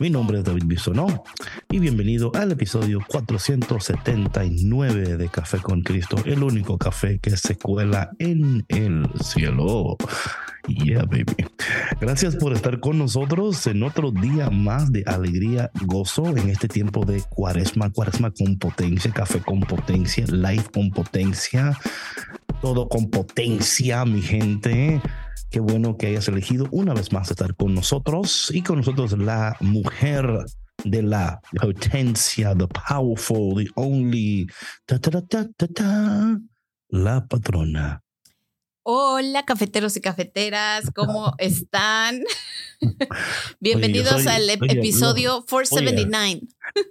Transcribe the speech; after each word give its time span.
Mi 0.00 0.10
nombre 0.10 0.38
es 0.38 0.44
David 0.44 0.64
Bisonó 0.66 1.24
y 1.70 1.80
bienvenido 1.80 2.30
al 2.34 2.52
episodio 2.52 3.00
479 3.08 5.16
de 5.16 5.28
Café 5.28 5.58
con 5.58 5.82
Cristo, 5.82 6.16
el 6.24 6.44
único 6.44 6.78
café 6.78 7.18
que 7.18 7.36
se 7.36 7.56
cuela 7.56 8.10
en 8.20 8.64
el 8.68 9.10
cielo. 9.20 9.96
Yeah, 10.68 11.04
baby. 11.04 11.46
Gracias 12.00 12.36
por 12.36 12.52
estar 12.52 12.78
con 12.78 12.98
nosotros 12.98 13.66
en 13.66 13.82
otro 13.82 14.12
día 14.12 14.50
más 14.50 14.92
de 14.92 15.02
alegría, 15.06 15.72
gozo 15.86 16.36
en 16.36 16.48
este 16.48 16.68
tiempo 16.68 17.04
de 17.04 17.22
cuaresma, 17.22 17.90
cuaresma 17.90 18.30
con 18.30 18.56
potencia, 18.58 19.10
café 19.10 19.40
con 19.40 19.58
potencia, 19.60 20.26
live 20.26 20.64
con 20.72 20.90
potencia 20.90 21.76
todo 22.60 22.88
con 22.88 23.10
potencia, 23.10 24.04
mi 24.04 24.20
gente. 24.20 25.00
Qué 25.50 25.60
bueno 25.60 25.96
que 25.96 26.08
hayas 26.08 26.28
elegido 26.28 26.66
una 26.70 26.92
vez 26.92 27.10
más 27.12 27.30
estar 27.30 27.54
con 27.54 27.74
nosotros 27.74 28.50
y 28.52 28.62
con 28.62 28.78
nosotros 28.78 29.16
la 29.16 29.56
mujer 29.60 30.44
de 30.84 31.02
la 31.02 31.40
potencia, 31.58 32.54
the 32.54 32.66
powerful, 32.66 33.54
the 33.56 33.70
only, 33.74 34.46
la 36.90 37.26
patrona. 37.26 38.02
Hola, 38.90 39.44
cafeteros 39.44 39.96
y 39.96 40.00
cafeteras, 40.00 40.90
¿cómo 40.94 41.34
están? 41.38 42.22
Bienvenidos 43.60 44.26
al 44.26 44.48
episodio 44.48 45.44
479. 45.48 46.40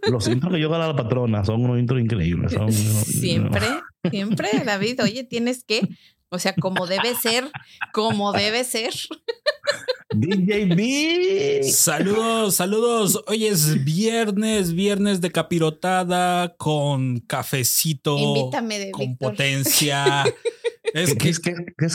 los 0.10 0.28
intros 0.28 0.54
que 0.54 0.60
yo 0.60 0.68
hago 0.68 0.76
a 0.76 0.88
la 0.88 0.96
patrona 0.96 1.44
son 1.46 1.64
unos 1.64 1.80
intros 1.80 2.00
increíbles. 2.00 2.54
siempre, 3.04 3.68
siempre, 4.12 4.50
David. 4.66 5.02
Oye, 5.02 5.24
tienes 5.24 5.64
que, 5.64 5.88
o 6.30 6.40
sea, 6.40 6.54
como 6.54 6.88
debe 6.88 7.16
ser, 7.16 7.50
como 7.94 8.34
debe 8.34 8.64
ser. 8.64 8.94
DJB. 10.10 11.64
Saludos, 11.64 12.56
saludos. 12.56 13.22
Hoy 13.28 13.46
es 13.46 13.84
viernes, 13.84 14.74
viernes 14.74 15.22
de 15.22 15.32
capirotada 15.32 16.56
con 16.58 17.20
cafecito. 17.20 18.18
Invítame 18.18 18.80
de 18.80 18.92
Con 18.92 19.18
potencia. 19.18 20.24
Es 20.94 21.12
¿Qué, 21.12 21.18
que, 21.18 21.30
es, 21.30 21.40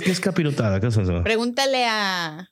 ¿qué, 0.01 0.11
es, 0.11 0.21
capirotada? 0.21 0.79
¿Qué 0.79 0.89
es 0.89 0.97
eso? 0.97 1.23
Pregúntale 1.23 1.87
a. 1.87 2.52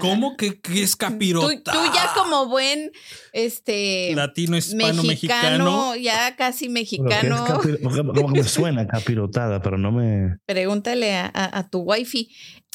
¿Cómo 0.00 0.36
que, 0.36 0.60
es 0.74 0.94
capirotada? 0.94 1.58
Tú, 1.76 1.92
ya 1.92 2.12
como 2.14 2.46
buen 2.46 2.92
este 3.32 4.12
latino, 4.14 4.56
hispano, 4.56 5.02
mexicano, 5.02 5.96
ya 5.96 6.36
casi 6.36 6.68
mexicano. 6.68 7.44
Como 7.82 8.32
que 8.32 8.40
me 8.40 8.44
suena 8.44 8.86
capirotada, 8.86 9.60
pero 9.62 9.76
no 9.76 9.90
me. 9.90 10.38
Pregúntale 10.46 11.16
a, 11.16 11.30
a, 11.34 11.58
a 11.58 11.68
tu 11.68 11.80
wifi. 11.80 12.30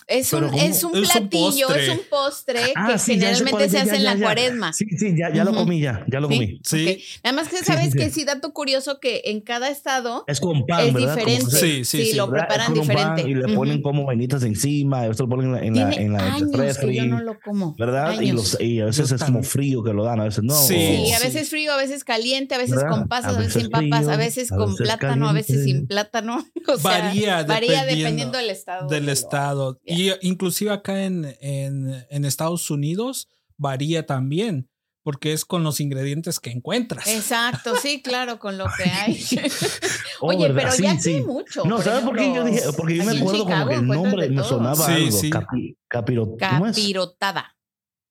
Es 0.08 0.34
un, 0.34 0.54
es 0.54 0.84
un 0.84 0.92
platillo, 0.92 1.74
es 1.74 1.90
un 1.90 2.02
postre, 2.10 2.60
ah, 2.76 2.92
que 2.92 3.00
generalmente 3.00 3.70
se 3.70 3.80
hace 3.80 3.96
en 3.96 4.04
la 4.04 4.18
cuaresma. 4.18 4.74
Sí, 4.74 4.86
sí, 4.98 5.14
ya, 5.18 5.34
ya 5.34 5.44
lo 5.44 5.54
comí, 5.54 5.80
ya, 5.80 6.06
ya 6.12 6.20
lo 6.20 6.28
comí. 6.28 6.60
Sí. 6.64 7.04
Nada 7.24 7.36
más 7.36 7.50
que 7.50 7.58
sabes 7.58 7.96
que 7.96 8.10
sí, 8.10 8.24
dato 8.26 8.54
curioso 8.54 9.00
que 9.00 9.22
en 9.26 9.42
cada 9.42 9.70
estado 9.70 10.24
es 10.28 10.40
con 10.40 10.66
pan, 10.66 10.88
es 10.88 10.94
¿verdad? 10.94 11.16
diferente. 11.16 11.52
Sí, 11.52 11.86
sí, 11.86 12.06
sí, 12.06 12.14
lo 12.16 12.30
preparan 12.30 12.74
diferente. 12.74 13.22
y 13.22 13.36
le 13.36 13.54
ponen 13.54 13.82
como 13.82 14.06
vainitas 14.06 14.44
encima, 14.44 15.06
esto 15.06 15.24
lo 15.24 15.30
ponen 15.30 15.56
en 15.64 15.76
la, 15.76 15.92
en 15.94 16.14
la, 16.14 16.38
en 16.38 16.52
la 16.52 16.74
que 16.74 16.94
yo 16.94 17.06
no 17.06 17.22
lo 17.22 17.40
como. 17.40 17.76
¿Verdad? 17.76 18.20
Y, 18.22 18.32
los, 18.32 18.60
y, 18.60 18.82
a 18.82 18.86
veces 18.86 19.12
es 19.12 19.24
como 19.24 19.44
frío 19.44 19.84
que 19.84 19.94
lo 19.94 20.04
dan, 20.04 20.20
a 20.20 20.26
veces 20.26 20.44
no. 20.44 20.56
Sí, 20.56 21.12
a 21.14 21.20
veces 21.20 21.50
frío, 21.50 21.74
a 21.74 21.78
veces 21.78 22.04
caliente, 22.04 22.56
a 22.56 22.58
veces 22.58 22.84
con 22.84 23.08
pasas, 23.08 23.36
a 23.36 23.40
veces, 23.40 23.64
sin 23.64 23.72
papas, 23.72 24.08
a 24.08 24.18
veces 24.18 24.50
con 24.50 24.76
plátano, 24.76 25.30
a 25.30 25.34
veces 25.34 25.64
sin 25.64 25.88
plátano. 25.88 26.46
varía, 26.84 27.44
varía 27.44 27.86
dependiendo 27.86 28.38
del 28.38 28.50
estado. 28.50 28.88
Del 28.88 29.10
estado. 29.10 29.80
Y 29.92 30.12
inclusive 30.22 30.72
acá 30.72 31.04
en, 31.04 31.36
en, 31.42 32.26
Estados 32.26 32.70
Unidos 32.70 33.28
varía 33.58 34.06
también 34.06 34.70
porque 35.04 35.34
es 35.34 35.46
con 35.46 35.64
los 35.64 35.80
ingredientes 35.80 36.40
que 36.40 36.52
encuentras. 36.52 37.08
Exacto, 37.08 37.76
sí, 37.76 38.02
claro, 38.04 38.40
con 38.40 38.58
lo 38.58 38.66
que 38.78 38.84
hay. 38.84 39.24
Oye, 40.22 40.52
pero 40.54 40.70
ya 40.76 41.00
sí. 41.00 41.22
mucho. 41.22 41.66
No, 41.66 41.82
¿sabes 41.82 42.04
por 42.04 42.16
qué 42.16 42.34
yo 42.34 42.44
dije? 42.44 42.62
Porque 42.78 42.98
yo 42.98 43.06
me 43.06 43.18
acuerdo 43.18 43.46
como 43.46 43.68
que 43.68 43.74
el 43.76 43.88
nombre 43.88 44.30
me 44.30 44.44
sonaba 44.44 44.86
algo. 44.86 45.20
Capi, 45.32 45.78
capirotada. 45.88 47.56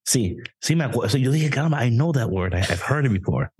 Sí, 0.04 0.38
sí 0.60 0.74
me 0.74 0.84
acuerdo. 0.84 1.16
yo 1.18 1.30
dije, 1.30 1.50
caramba, 1.50 1.86
I 1.86 1.90
know 1.90 2.12
that 2.12 2.28
word. 2.28 2.54
I've 2.54 2.82
heard 2.88 3.06
it 3.06 3.12
before. 3.12 3.50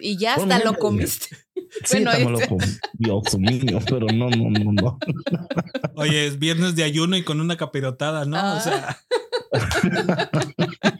Y 0.00 0.16
ya 0.16 0.34
hasta 0.34 0.58
lo 0.58 0.74
comiste. 0.74 1.36
Sí, 1.84 2.04
bueno, 2.04 2.30
me 2.30 2.38
lo 2.38 2.48
comí. 2.48 2.64
Dios 2.92 3.38
mío, 3.38 3.78
pero 3.86 4.06
no, 4.06 4.30
no, 4.30 4.50
no, 4.50 4.72
no. 4.72 4.98
Oye, 5.96 6.26
es 6.26 6.38
viernes 6.38 6.76
de 6.76 6.84
ayuno 6.84 7.16
y 7.16 7.24
con 7.24 7.40
una 7.40 7.56
capirotada, 7.56 8.24
¿no? 8.24 8.56
O 8.56 8.60
sea. 8.60 8.96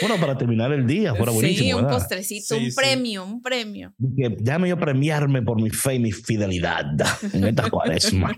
Bueno, 0.00 0.16
para 0.20 0.36
terminar 0.36 0.72
el 0.72 0.86
día, 0.86 1.14
fuera 1.14 1.32
buenísimo. 1.32 1.78
Sí, 1.78 1.84
un 1.84 1.90
postrecito, 1.90 2.56
un 2.56 2.70
premio, 2.74 3.24
un 3.24 3.42
premio. 3.42 3.92
Déjame 3.98 4.68
yo 4.68 4.78
premiarme 4.78 5.42
por 5.42 5.60
mi 5.60 5.70
fe 5.70 5.94
y 5.94 5.98
mi 5.98 6.12
fidelidad 6.12 6.86
en 7.32 7.44
esta 7.44 7.68
cuaresma. 7.70 8.32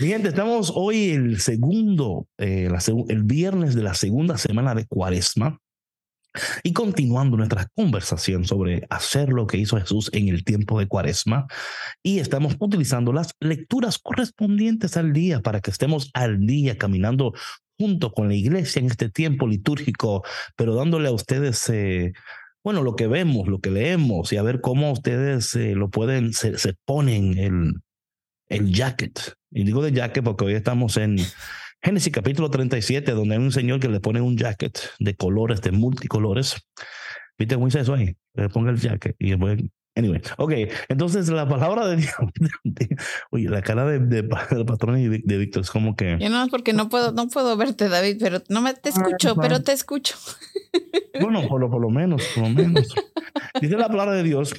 mi 0.00 0.06
gente, 0.06 0.28
estamos 0.28 0.72
hoy 0.74 1.10
el 1.10 1.40
segundo, 1.40 2.26
eh, 2.38 2.68
el 3.08 3.22
viernes 3.22 3.74
de 3.74 3.82
la 3.82 3.94
segunda 3.94 4.38
semana 4.38 4.74
de 4.74 4.86
cuaresma. 4.86 5.58
Y 6.62 6.72
continuando 6.72 7.36
nuestra 7.36 7.68
conversación 7.74 8.44
sobre 8.44 8.86
hacer 8.88 9.28
lo 9.28 9.46
que 9.46 9.58
hizo 9.58 9.78
Jesús 9.78 10.10
en 10.12 10.28
el 10.28 10.44
tiempo 10.44 10.78
de 10.78 10.88
Cuaresma, 10.88 11.46
y 12.02 12.18
estamos 12.18 12.56
utilizando 12.58 13.12
las 13.12 13.32
lecturas 13.40 13.98
correspondientes 13.98 14.96
al 14.96 15.12
día 15.12 15.40
para 15.40 15.60
que 15.60 15.70
estemos 15.70 16.10
al 16.14 16.46
día 16.46 16.78
caminando 16.78 17.32
junto 17.78 18.12
con 18.12 18.28
la 18.28 18.34
iglesia 18.34 18.80
en 18.80 18.86
este 18.86 19.08
tiempo 19.08 19.46
litúrgico, 19.46 20.22
pero 20.56 20.74
dándole 20.74 21.08
a 21.08 21.12
ustedes, 21.12 21.68
eh, 21.68 22.12
bueno, 22.62 22.82
lo 22.82 22.96
que 22.96 23.08
vemos, 23.08 23.48
lo 23.48 23.60
que 23.60 23.70
leemos 23.70 24.32
y 24.32 24.36
a 24.36 24.42
ver 24.42 24.60
cómo 24.60 24.92
ustedes 24.92 25.54
eh, 25.56 25.74
lo 25.74 25.90
pueden, 25.90 26.32
se, 26.32 26.58
se 26.58 26.74
ponen 26.84 27.38
el, 27.38 27.74
el 28.48 28.72
jacket. 28.72 29.34
Y 29.50 29.64
digo 29.64 29.82
de 29.82 29.92
jacket 29.92 30.24
porque 30.24 30.44
hoy 30.44 30.54
estamos 30.54 30.96
en 30.96 31.18
Génesis 31.84 32.12
capítulo 32.12 32.48
37, 32.48 33.10
donde 33.12 33.34
hay 33.34 33.40
un 33.40 33.50
señor 33.50 33.80
que 33.80 33.88
le 33.88 33.98
pone 33.98 34.20
un 34.20 34.36
jacket 34.36 34.78
de 35.00 35.16
colores, 35.16 35.60
de 35.62 35.72
multicolores. 35.72 36.56
¿Viste 37.36 37.56
cómo 37.56 37.66
dice 37.66 37.80
eso 37.80 37.94
ahí? 37.94 38.16
Le 38.34 38.48
ponga 38.48 38.70
el 38.70 38.78
jacket 38.78 39.16
y 39.18 39.30
después 39.30 39.58
Anyway, 39.94 40.22
ok, 40.38 40.52
entonces 40.88 41.28
la 41.28 41.46
palabra 41.46 41.86
de 41.86 41.96
Dios, 41.96 42.14
oye, 43.30 43.50
la 43.50 43.60
cara 43.60 43.84
de, 43.84 43.98
de, 43.98 44.24
patrón 44.24 44.98
y 44.98 45.08
de, 45.08 45.36
Víctor 45.36 45.64
es 45.64 45.70
como 45.70 45.96
que... 45.96 46.16
Yo 46.18 46.30
no, 46.30 46.48
porque 46.48 46.72
no 46.72 46.88
puedo, 46.88 47.12
no 47.12 47.28
puedo 47.28 47.54
verte, 47.58 47.90
David, 47.90 48.16
pero 48.18 48.42
no 48.48 48.62
me 48.62 48.72
te 48.72 48.88
escucho, 48.88 49.36
pero 49.36 49.62
te 49.62 49.72
escucho. 49.72 50.16
Bueno, 51.20 51.46
por 51.46 51.60
lo, 51.60 51.70
por 51.70 51.82
lo 51.82 51.90
menos, 51.90 52.22
por 52.34 52.44
lo 52.44 52.48
menos. 52.48 52.88
Dice 53.60 53.76
la 53.76 53.88
palabra 53.88 54.14
de 54.14 54.22
Dios 54.22 54.54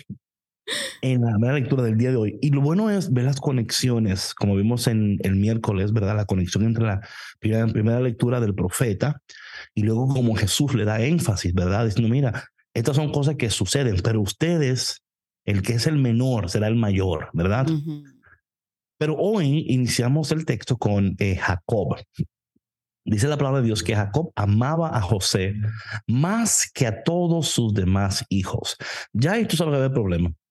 en 1.01 1.21
la 1.21 1.31
primera 1.31 1.53
lectura 1.53 1.83
del 1.83 1.97
día 1.97 2.11
de 2.11 2.17
hoy. 2.17 2.39
Y 2.41 2.49
lo 2.51 2.61
bueno 2.61 2.89
es 2.89 3.11
ver 3.11 3.25
las 3.25 3.41
conexiones, 3.41 4.33
como 4.33 4.55
vimos 4.55 4.87
en 4.87 5.19
el 5.23 5.35
miércoles, 5.35 5.91
¿verdad? 5.91 6.15
La 6.15 6.25
conexión 6.25 6.63
entre 6.63 6.85
la 6.85 7.01
primera, 7.39 7.67
primera 7.67 7.99
lectura 7.99 8.39
del 8.39 8.55
profeta 8.55 9.21
y 9.75 9.83
luego 9.83 10.07
como 10.07 10.35
Jesús 10.35 10.73
le 10.73 10.85
da 10.85 11.01
énfasis, 11.01 11.53
¿verdad? 11.53 11.85
Diciendo, 11.85 12.09
mira, 12.09 12.49
estas 12.73 12.95
son 12.95 13.11
cosas 13.11 13.35
que 13.35 13.49
suceden, 13.49 13.97
pero 14.03 14.21
ustedes 14.21 15.03
el 15.45 15.61
que 15.61 15.73
es 15.73 15.87
el 15.87 15.97
menor 15.97 16.49
será 16.49 16.67
el 16.67 16.75
mayor, 16.75 17.29
¿verdad? 17.33 17.67
Pero 18.97 19.15
hoy 19.17 19.65
iniciamos 19.67 20.31
el 20.31 20.45
texto 20.45 20.77
con 20.77 21.15
eh, 21.19 21.35
Jacob. 21.35 21.97
dice 23.05 23.27
la 23.27 23.37
palabra 23.37 23.59
de 23.59 23.65
Dios 23.65 23.83
que 23.83 23.95
Jacob 23.95 24.31
amaba 24.35 24.95
a 24.95 25.01
José 25.01 25.55
más 26.07 26.71
que 26.73 26.87
a 26.87 27.03
todos 27.03 27.49
sus 27.49 27.73
demás 27.73 28.23
hijos. 28.29 28.77
Ya 29.11 29.33
ahí 29.33 29.45
tú 29.45 29.57
sabes 29.57 29.73
que 29.73 30.42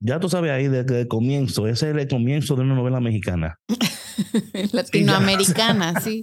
Ya 0.00 0.18
tú 0.18 0.28
sabes 0.28 0.50
ahí 0.50 0.66
desde 0.66 1.02
el 1.02 1.08
comienzo, 1.08 1.68
ese 1.68 1.90
es 1.90 1.96
el 1.96 2.08
comienzo 2.08 2.56
de 2.56 2.62
una 2.62 2.74
novela 2.74 2.98
mexicana. 2.98 3.60
Latinoamericana, 4.72 6.00
sí. 6.02 6.22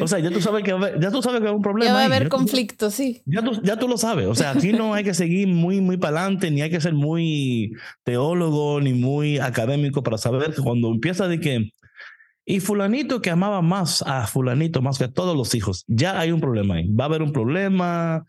O 0.00 0.08
sea, 0.08 0.18
ya 0.18 0.30
tú 0.30 0.40
sabes 0.40 0.64
que 0.64 0.70
ya 0.98 1.10
tú 1.10 1.22
sabes 1.22 1.40
que 1.40 1.48
hay 1.48 1.54
un 1.54 1.62
problema. 1.62 1.90
Ya 1.90 1.94
va 1.94 2.02
a 2.02 2.04
haber 2.06 2.28
conflicto, 2.28 2.90
sí. 2.90 3.22
Ya 3.26 3.42
tú, 3.42 3.60
ya 3.62 3.78
tú 3.78 3.86
lo 3.86 3.98
sabes. 3.98 4.26
O 4.26 4.34
sea, 4.34 4.52
aquí 4.52 4.72
no 4.72 4.94
hay 4.94 5.04
que 5.04 5.12
seguir 5.12 5.46
muy, 5.48 5.82
muy 5.82 5.98
para 5.98 6.20
adelante, 6.20 6.50
ni 6.50 6.62
hay 6.62 6.70
que 6.70 6.80
ser 6.80 6.94
muy 6.94 7.72
teólogo, 8.02 8.80
ni 8.80 8.94
muy 8.94 9.38
académico 9.38 10.02
para 10.02 10.16
saber 10.16 10.54
que 10.54 10.62
cuando 10.62 10.90
empieza 10.90 11.28
de 11.28 11.38
que 11.38 11.70
y 12.48 12.60
fulanito 12.60 13.20
que 13.20 13.30
amaba 13.30 13.60
más 13.60 14.02
a 14.06 14.26
fulanito 14.28 14.80
más 14.80 14.98
que 14.98 15.04
a 15.04 15.12
todos 15.12 15.36
los 15.36 15.54
hijos, 15.54 15.84
ya 15.88 16.18
hay 16.18 16.30
un 16.30 16.40
problema 16.40 16.76
ahí. 16.76 16.88
Va 16.92 17.04
a 17.04 17.08
haber 17.08 17.22
un 17.22 17.32
problema 17.32 18.24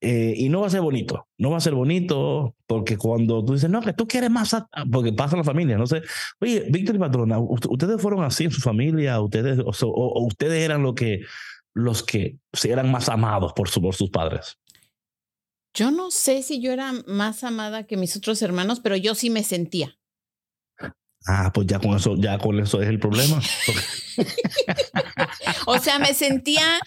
eh, 0.00 0.34
y 0.36 0.48
no 0.48 0.60
va 0.60 0.66
a 0.66 0.70
ser 0.70 0.80
bonito. 0.80 1.26
No 1.38 1.50
va 1.50 1.58
a 1.58 1.60
ser 1.60 1.74
bonito 1.74 2.54
porque 2.66 2.96
cuando 2.96 3.44
tú 3.44 3.54
dices, 3.54 3.70
no, 3.70 3.80
que 3.80 3.92
tú 3.92 4.06
quieres 4.06 4.30
más, 4.30 4.56
porque 4.90 5.12
pasa 5.12 5.36
en 5.36 5.38
la 5.38 5.44
familia, 5.44 5.78
no 5.78 5.86
sé. 5.86 6.02
Oye, 6.40 6.66
Víctor 6.70 6.96
y 6.96 6.98
Patrona, 6.98 7.38
¿ustedes 7.38 8.00
fueron 8.00 8.24
así 8.24 8.44
en 8.44 8.50
su 8.50 8.60
familia? 8.60 9.20
¿Ustedes, 9.20 9.58
o, 9.58 10.26
ustedes 10.26 10.62
eran 10.62 10.82
lo 10.82 10.94
que, 10.94 11.20
los 11.74 12.02
que 12.02 12.38
eran 12.64 12.90
más 12.90 13.08
amados 13.08 13.52
por, 13.54 13.68
su, 13.68 13.80
por 13.80 13.94
sus 13.94 14.10
padres? 14.10 14.58
Yo 15.74 15.90
no 15.90 16.10
sé 16.10 16.42
si 16.42 16.60
yo 16.60 16.72
era 16.72 16.92
más 17.06 17.44
amada 17.44 17.86
que 17.86 17.96
mis 17.96 18.16
otros 18.16 18.40
hermanos, 18.40 18.80
pero 18.80 18.96
yo 18.96 19.14
sí 19.14 19.28
me 19.28 19.42
sentía. 19.42 19.98
Ah, 21.28 21.50
pues 21.52 21.66
ya 21.66 21.80
con 21.80 21.96
eso, 21.96 22.14
ya 22.16 22.38
con 22.38 22.60
eso 22.60 22.80
es 22.80 22.88
el 22.88 23.00
problema. 23.00 23.40
o 25.66 25.78
sea, 25.78 25.98
me 25.98 26.14
sentía, 26.14 26.78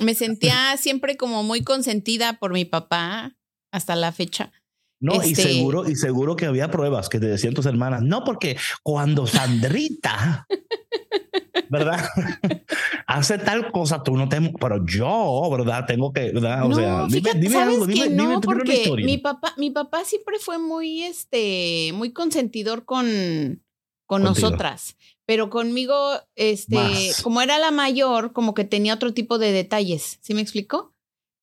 me 0.00 0.14
sentía 0.14 0.76
siempre 0.78 1.16
como 1.16 1.42
muy 1.42 1.62
consentida 1.62 2.38
por 2.38 2.52
mi 2.52 2.64
papá 2.64 3.36
hasta 3.72 3.96
la 3.96 4.12
fecha. 4.12 4.52
No, 4.98 5.14
y 5.16 5.32
este 5.32 5.42
seguro, 5.42 5.88
y 5.88 5.94
seguro 5.94 6.36
que 6.36 6.46
había 6.46 6.70
pruebas 6.70 7.10
que 7.10 7.20
te 7.20 7.26
decían 7.26 7.52
tus 7.52 7.66
hermanas, 7.66 8.02
no, 8.02 8.24
porque 8.24 8.56
cuando 8.82 9.26
Sandrita, 9.26 10.46
¿verdad? 11.70 12.08
Hace 13.06 13.38
tal 13.38 13.70
cosa, 13.70 14.02
tú 14.02 14.16
no 14.16 14.28
te, 14.28 14.40
pero 14.58 14.84
yo, 14.86 15.48
¿verdad? 15.50 15.84
Tengo 15.86 16.12
que, 16.12 16.32
¿verdad? 16.32 16.64
O 16.64 16.74
sea, 16.74 17.06
dime, 17.08 17.30
dime 17.34 17.56
algo, 17.56 17.86
dime, 17.86 18.08
no, 18.08 18.40
porque 18.40 18.90
mi 19.04 19.18
papá, 19.18 19.52
mi 19.58 19.70
papá 19.70 20.04
siempre 20.04 20.38
fue 20.38 20.58
muy, 20.58 21.02
este, 21.02 21.92
muy 21.94 22.12
consentidor 22.12 22.86
con, 22.86 23.62
con 24.06 24.22
nosotras. 24.22 24.96
Pero 25.26 25.50
conmigo, 25.50 25.96
este, 26.36 26.78
como 27.22 27.42
era 27.42 27.58
la 27.58 27.72
mayor, 27.72 28.32
como 28.32 28.54
que 28.54 28.64
tenía 28.64 28.94
otro 28.94 29.12
tipo 29.12 29.38
de 29.38 29.50
detalles. 29.50 30.18
¿Sí 30.22 30.34
me 30.34 30.40
explicó? 30.40 30.94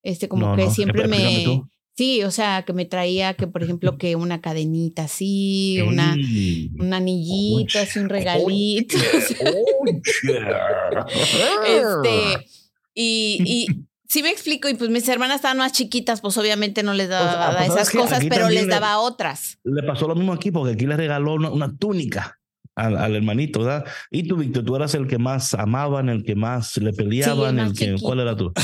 Este, 0.04 0.30
como 0.30 0.56
que 0.56 0.70
siempre 0.70 1.08
me. 1.08 1.64
Sí, 1.96 2.24
o 2.24 2.32
sea, 2.32 2.64
que 2.66 2.74
me 2.74 2.86
traía 2.86 3.36
que, 3.36 3.46
por 3.46 3.62
ejemplo, 3.62 4.00
que 4.00 4.16
una 4.16 4.42
cadenita 4.42 5.04
así, 5.04 5.80
una, 5.86 6.16
un 6.16 6.92
anillito, 6.92 7.78
así, 7.78 8.00
un 8.00 8.10
regalito. 8.10 8.98
este, 11.68 12.48
y, 12.96 13.38
y 13.46 13.68
sí 14.08 14.24
me 14.24 14.32
explico, 14.32 14.70
y 14.70 14.74
pues 14.74 14.90
mis 14.90 15.08
hermanas 15.08 15.36
estaban 15.36 15.60
más 15.60 15.74
chiquitas, 15.74 16.22
pues 16.22 16.36
obviamente 16.40 16.82
no 16.82 16.96
les 16.96 17.10
daba 17.10 17.58
pues, 17.58 17.70
esas 17.70 17.92
cosas, 17.92 18.24
pero 18.28 18.50
les 18.50 18.68
daba 18.68 18.98
otras. 18.98 19.60
Le 19.64 19.84
pasó 19.84 20.08
lo 20.08 20.16
mismo 20.16 20.34
aquí, 20.34 20.50
porque 20.50 20.74
aquí 20.74 20.88
les 20.88 20.98
regaló 20.98 21.36
una 21.36 21.78
túnica 21.78 22.40
al, 22.76 23.16
hermanito, 23.16 23.60
¿verdad? 23.60 23.86
Y 24.10 24.28
tú, 24.28 24.38
Víctor, 24.38 24.64
tú 24.64 24.76
eras 24.76 24.96
el 24.96 25.08
que 25.08 25.18
más 25.18 25.54
amaban, 25.54 26.10
el 26.10 26.24
que 26.24 26.36
más 26.36 26.78
le 26.78 26.94
peleaban, 26.94 27.60
el 27.60 27.74
que, 27.74 27.96
¿cuál 28.02 28.20
era 28.20 28.36
tú? 28.36 28.52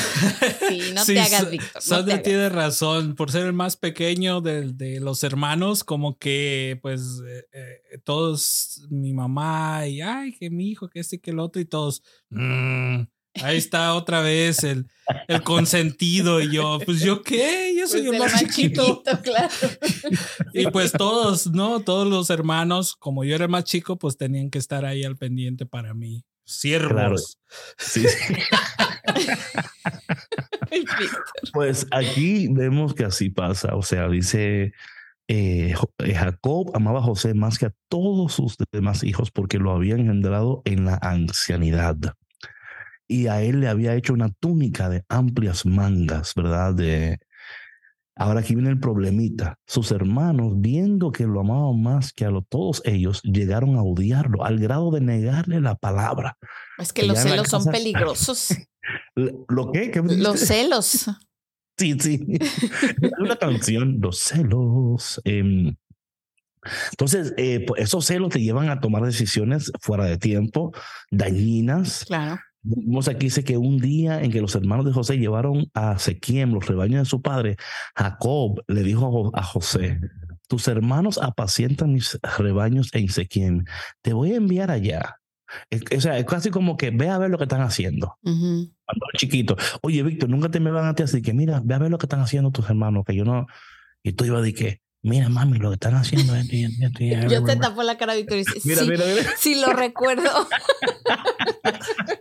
Sí, 0.70 0.92
no 0.94 1.04
te 1.04 1.20
hagas, 1.20 1.50
Víctor. 1.50 1.82
Sandra 1.82 2.22
tiene 2.22 2.48
razón, 2.50 3.16
por 3.16 3.32
ser 3.32 3.48
el 3.48 3.54
más 3.54 3.76
pequeño 3.76 4.40
de, 4.40 4.72
de 4.72 5.00
los 5.00 5.24
hermanos, 5.24 5.84
como 5.84 6.18
que, 6.20 6.78
pues, 6.84 7.22
eh, 7.28 7.46
eh, 7.54 7.98
todos, 8.04 8.86
mi 8.90 9.14
mamá, 9.14 9.88
y 9.88 10.02
ay, 10.02 10.36
que 10.38 10.52
mi 10.52 10.70
hijo, 10.70 10.88
que 10.88 11.00
este 11.00 11.16
y 11.16 11.20
que 11.20 11.32
el 11.32 11.40
otro, 11.40 11.60
y 11.60 11.66
todos, 11.66 12.04
mmm, 12.30 13.02
Ahí 13.44 13.58
está 13.58 13.94
otra 13.94 14.22
vez 14.22 14.64
el, 14.64 14.88
el 15.28 15.44
consentido 15.44 16.42
y 16.42 16.52
yo, 16.52 16.80
pues 16.86 17.02
yo 17.02 17.22
qué, 17.22 17.74
yo 17.78 17.88
soy 17.88 18.04
pues 18.04 18.14
el 18.14 18.20
más, 18.20 18.40
chiquito. 18.40 19.04
claro. 19.24 19.50
Y 20.54 20.68
pues 20.68 20.92
todos, 20.92 21.48
¿no? 21.48 21.82
Todos 21.82 22.08
los 22.08 22.30
hermanos, 22.30 22.96
como 22.96 23.24
yo 23.24 23.36
era 23.36 23.48
más 23.48 23.64
chico, 23.64 23.98
pues 23.98 24.18
tenían 24.18 24.50
que 24.50 24.60
estar 24.60 24.86
ahí 24.86 25.04
al 25.04 25.18
pendiente 25.18 25.66
para 25.66 25.94
mí. 25.94 26.24
Siervos. 26.46 27.38
Sí. 27.78 28.06
pues 31.54 31.86
aquí 31.92 32.48
vemos 32.50 32.94
que 32.94 33.06
así 33.06 33.30
pasa. 33.30 33.76
O 33.76 33.84
sea, 33.84 34.10
dice 34.10 34.74
eh, 35.28 35.76
eh, 36.00 36.14
Jacob 36.16 36.72
amaba 36.74 37.00
a 37.00 37.04
José 37.04 37.36
más 37.36 37.60
que 37.60 37.68
a 37.68 37.74
todos 37.88 38.34
sus 38.34 38.56
demás 38.72 39.04
hijos 39.04 39.30
porque 39.30 39.60
lo 39.60 39.72
había 39.72 39.94
engendrado 39.94 40.64
en 40.66 40.86
la 40.86 40.98
ancianidad 41.04 41.98
y 43.10 43.28
a 43.28 43.42
él 43.42 43.60
le 43.60 43.68
había 43.68 43.96
hecho 43.96 44.14
una 44.14 44.30
túnica 44.40 44.88
de 44.88 45.04
amplias 45.10 45.66
mangas, 45.66 46.34
¿verdad? 46.36 46.76
De... 46.76 47.18
Ahora 48.16 48.42
aquí 48.42 48.54
viene 48.54 48.70
el 48.70 48.80
problemita. 48.80 49.58
Sus 49.66 49.92
hermanos, 49.92 50.54
viendo 50.58 51.12
que 51.12 51.26
lo 51.26 51.40
amaban 51.40 51.82
más 51.82 52.14
que 52.14 52.26
a 52.26 52.30
lo, 52.30 52.44
todos 52.44 52.84
ellos, 52.86 53.22
llegaron 53.24 53.78
a 53.78 53.82
odiarlo 53.82 54.46
al 54.46 54.60
grado 54.60 54.92
de 54.92 55.02
negarle 55.02 55.60
la 55.60 55.76
palabra. 55.76 56.38
Es 56.78 56.94
que 56.94 57.04
los 57.04 57.18
celos 57.18 57.50
son 57.50 57.66
peligrosos. 57.66 58.50
¿Lo 59.16 59.72
qué? 59.72 59.92
Los 60.04 60.40
celos. 60.40 61.10
Sí, 61.80 61.96
sí. 61.98 62.20
una 63.20 63.38
canción, 63.38 64.02
los 64.02 64.20
celos. 64.20 65.22
Em, 65.24 65.78
entonces, 66.92 67.34
eh, 67.38 67.64
pues, 67.66 67.84
esos 67.84 68.04
celos 68.04 68.32
te 68.34 68.42
llevan 68.42 68.68
a 68.68 68.82
tomar 68.82 69.02
decisiones 69.04 69.72
fuera 69.80 70.04
de 70.04 70.18
tiempo, 70.18 70.74
dañinas. 71.10 72.04
Claro. 72.06 72.38
Vemos 72.62 73.08
aquí 73.08 73.28
dice 73.28 73.44
que 73.44 73.58
un 73.58 73.78
día 73.78 74.22
en 74.22 74.32
que 74.32 74.42
los 74.42 74.54
hermanos 74.56 74.86
de 74.86 74.92
José 74.92 75.18
llevaron 75.18 75.70
a 75.74 75.98
Sequiem 75.98 76.54
los 76.54 76.68
rebaños 76.68 77.00
de 77.00 77.06
su 77.06 77.22
padre, 77.22 77.56
Jacob 77.96 78.62
le 78.68 78.84
dijo 78.84 79.32
a 79.34 79.44
José, 79.44 80.00
tus 80.48 80.68
hermanos 80.68 81.20
apacientan 81.20 81.94
mis 81.94 82.20
rebaños 82.38 82.94
en 82.94 83.08
Sequiem, 83.08 83.64
te 84.02 84.14
voy 84.14 84.34
a 84.34 84.38
enviar 84.38 84.72
allá. 84.72 85.20
o 85.96 86.02
sea, 86.02 86.18
es 86.18 86.26
casi 86.26 86.50
como 86.50 86.76
que 86.76 86.92
ve 86.92 87.10
a 87.10 87.18
ver 87.18 87.30
lo 87.30 87.38
que 87.38 87.46
están 87.46 87.62
haciendo. 87.62 88.18
Cuando 88.22 89.06
chiquito. 89.16 89.56
Oye, 89.82 90.04
Víctor, 90.04 90.30
nunca 90.30 90.50
te 90.50 90.60
me 90.60 90.72
van 90.72 90.86
a 90.86 90.96
ti 90.96 91.04
así 91.04 91.22
que 91.22 91.34
mira, 91.34 91.62
ve 91.64 91.76
a 91.76 91.80
ver 91.80 91.92
lo 91.92 91.98
que 91.98 92.08
están 92.08 92.20
haciendo 92.20 92.52
tus 92.52 92.70
hermanos, 92.70 93.04
que 93.06 93.16
yo 93.16 93.24
no. 93.24 93.48
Y 94.04 94.14
tú 94.14 94.26
ibas 94.26 94.42
decir 94.42 94.58
que, 94.58 94.82
Mira, 95.02 95.30
mami, 95.30 95.58
lo 95.60 95.70
que 95.70 95.76
están 95.76 95.96
haciendo 95.96 96.36
es 96.36 96.48
Yo 97.30 97.44
te 97.46 97.56
tapo 97.56 97.84
la 97.84 97.98
cara, 97.98 98.16
Víctor. 98.16 98.38
Mira, 98.66 98.82
sí, 98.82 98.90
mira, 98.90 99.06
mira. 99.06 99.32
Sí, 99.38 99.56
lo 99.60 99.74
recuerdo. 99.74 100.30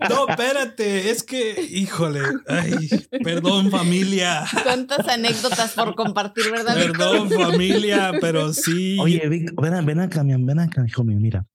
No, 0.09 0.29
espérate, 0.29 1.11
es 1.11 1.23
que, 1.23 1.61
híjole, 1.71 2.21
ay, 2.47 2.89
perdón, 3.23 3.71
familia. 3.71 4.45
Cuántas 4.63 5.07
anécdotas 5.07 5.73
por 5.73 5.95
compartir, 5.95 6.51
¿verdad? 6.51 6.75
Perdón, 6.75 7.29
familia, 7.31 8.13
pero 8.21 8.53
sí. 8.53 8.97
Oye, 9.01 9.29
Vic, 9.29 9.53
ven, 9.61 9.85
ven 9.85 10.01
acá, 10.01 10.23
ven 10.25 10.59
acá, 10.59 10.85
hijo 10.87 11.05
mío, 11.05 11.19
mira. 11.21 11.47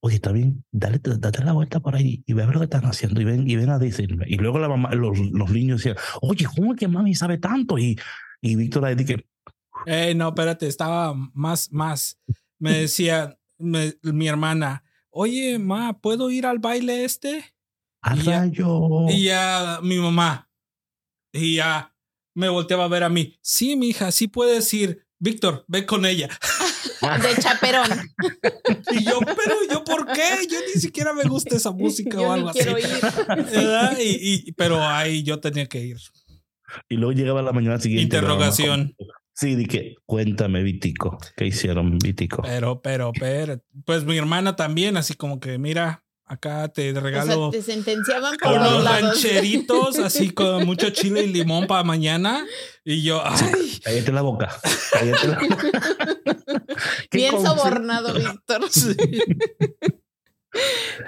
Oye, 0.00 0.16
está 0.16 0.32
bien, 0.32 0.64
dale, 0.72 0.98
date 1.02 1.44
la 1.44 1.52
vuelta 1.52 1.80
por 1.80 1.94
ahí 1.94 2.22
y 2.26 2.32
ve 2.32 2.42
a 2.42 2.46
ver 2.46 2.54
lo 2.54 2.60
que 2.60 2.64
están 2.64 2.84
haciendo 2.84 3.20
y 3.20 3.24
ven, 3.24 3.48
y 3.48 3.56
ven 3.56 3.70
a 3.70 3.78
decirme. 3.78 4.24
Y 4.28 4.36
luego 4.38 4.58
la 4.58 4.68
mamá, 4.68 4.94
los, 4.94 5.18
los 5.18 5.50
niños 5.50 5.78
decían, 5.78 5.96
oye, 6.20 6.46
¿cómo 6.56 6.72
es 6.72 6.80
que 6.80 6.88
mami 6.88 7.14
sabe 7.14 7.38
tanto? 7.38 7.78
Y, 7.78 7.96
y 8.40 8.56
Víctor 8.56 8.84
ahí 8.86 8.96
dice, 8.96 9.24
eh, 9.86 10.14
no, 10.14 10.28
espérate, 10.28 10.66
estaba 10.66 11.14
más, 11.32 11.70
más. 11.72 12.18
Me 12.58 12.80
decía 12.80 13.38
mi 13.58 14.28
hermana, 14.28 14.84
oye, 15.10 15.58
ma, 15.58 15.98
¿puedo 16.00 16.30
ir 16.30 16.46
al 16.46 16.58
baile 16.58 17.04
este? 17.04 17.54
A 18.02 18.16
y 18.16 18.22
ya, 18.22 18.50
y 19.08 19.24
ya 19.24 19.80
mi 19.82 19.98
mamá. 19.98 20.50
Y 21.32 21.56
ya 21.56 21.94
me 22.34 22.48
volteaba 22.48 22.84
a 22.84 22.88
ver 22.88 23.04
a 23.04 23.08
mí. 23.08 23.38
Sí, 23.40 23.76
mi 23.76 23.88
hija, 23.88 24.12
sí 24.12 24.28
puedes 24.28 24.72
ir. 24.74 25.06
Víctor, 25.18 25.64
ve 25.68 25.86
con 25.86 26.04
ella. 26.04 26.28
De 27.00 27.42
chaperón. 27.42 27.88
Y 28.90 29.04
yo, 29.04 29.20
pero 29.20 29.54
yo, 29.70 29.84
¿por 29.84 30.06
qué? 30.12 30.46
Yo 30.50 30.58
ni 30.74 30.80
siquiera 30.80 31.12
me 31.12 31.24
gusta 31.24 31.56
esa 31.56 31.70
música 31.70 32.20
o 32.20 32.32
algo 32.32 32.50
quiero 32.50 32.78
Ir. 32.78 32.86
Y, 34.00 34.52
pero 34.52 34.82
ahí 34.82 35.22
yo 35.22 35.40
tenía 35.40 35.66
que 35.66 35.80
ir. 35.80 35.96
Y 36.88 36.96
luego 36.96 37.12
llegaba 37.12 37.42
la 37.42 37.52
mañana 37.52 37.78
siguiente. 37.78 38.16
Interrogación. 38.16 38.94
Sí, 39.34 39.56
dije, 39.56 39.96
cuéntame, 40.06 40.62
Vitico, 40.62 41.18
¿qué 41.36 41.46
hicieron, 41.46 41.98
Vitico? 41.98 42.42
Pero, 42.42 42.80
pero, 42.80 43.12
pero, 43.18 43.60
pues 43.84 44.04
mi 44.04 44.16
hermana 44.16 44.54
también, 44.54 44.96
así 44.96 45.14
como 45.14 45.40
que, 45.40 45.58
mira, 45.58 46.04
acá 46.24 46.68
te 46.68 46.92
regalo. 46.92 47.50
te 47.50 47.60
sentenciaban 47.60 48.36
por 48.36 48.52
unos 48.52 48.84
rancheritos, 48.84 49.98
así 49.98 50.30
con 50.30 50.64
mucho 50.66 50.90
chile 50.90 51.24
y 51.24 51.32
limón 51.32 51.66
para 51.66 51.82
mañana. 51.82 52.46
Y 52.84 53.02
yo, 53.02 53.22
ay. 53.24 53.80
Cállate 53.82 54.12
la 54.12 54.22
boca. 54.22 54.56
Cállate 54.92 55.28
la 55.28 55.38
boca. 55.40 55.70
Bien 57.12 57.32
sobornado, 57.32 58.14
Víctor. 58.14 58.62
Sí. 58.70 58.94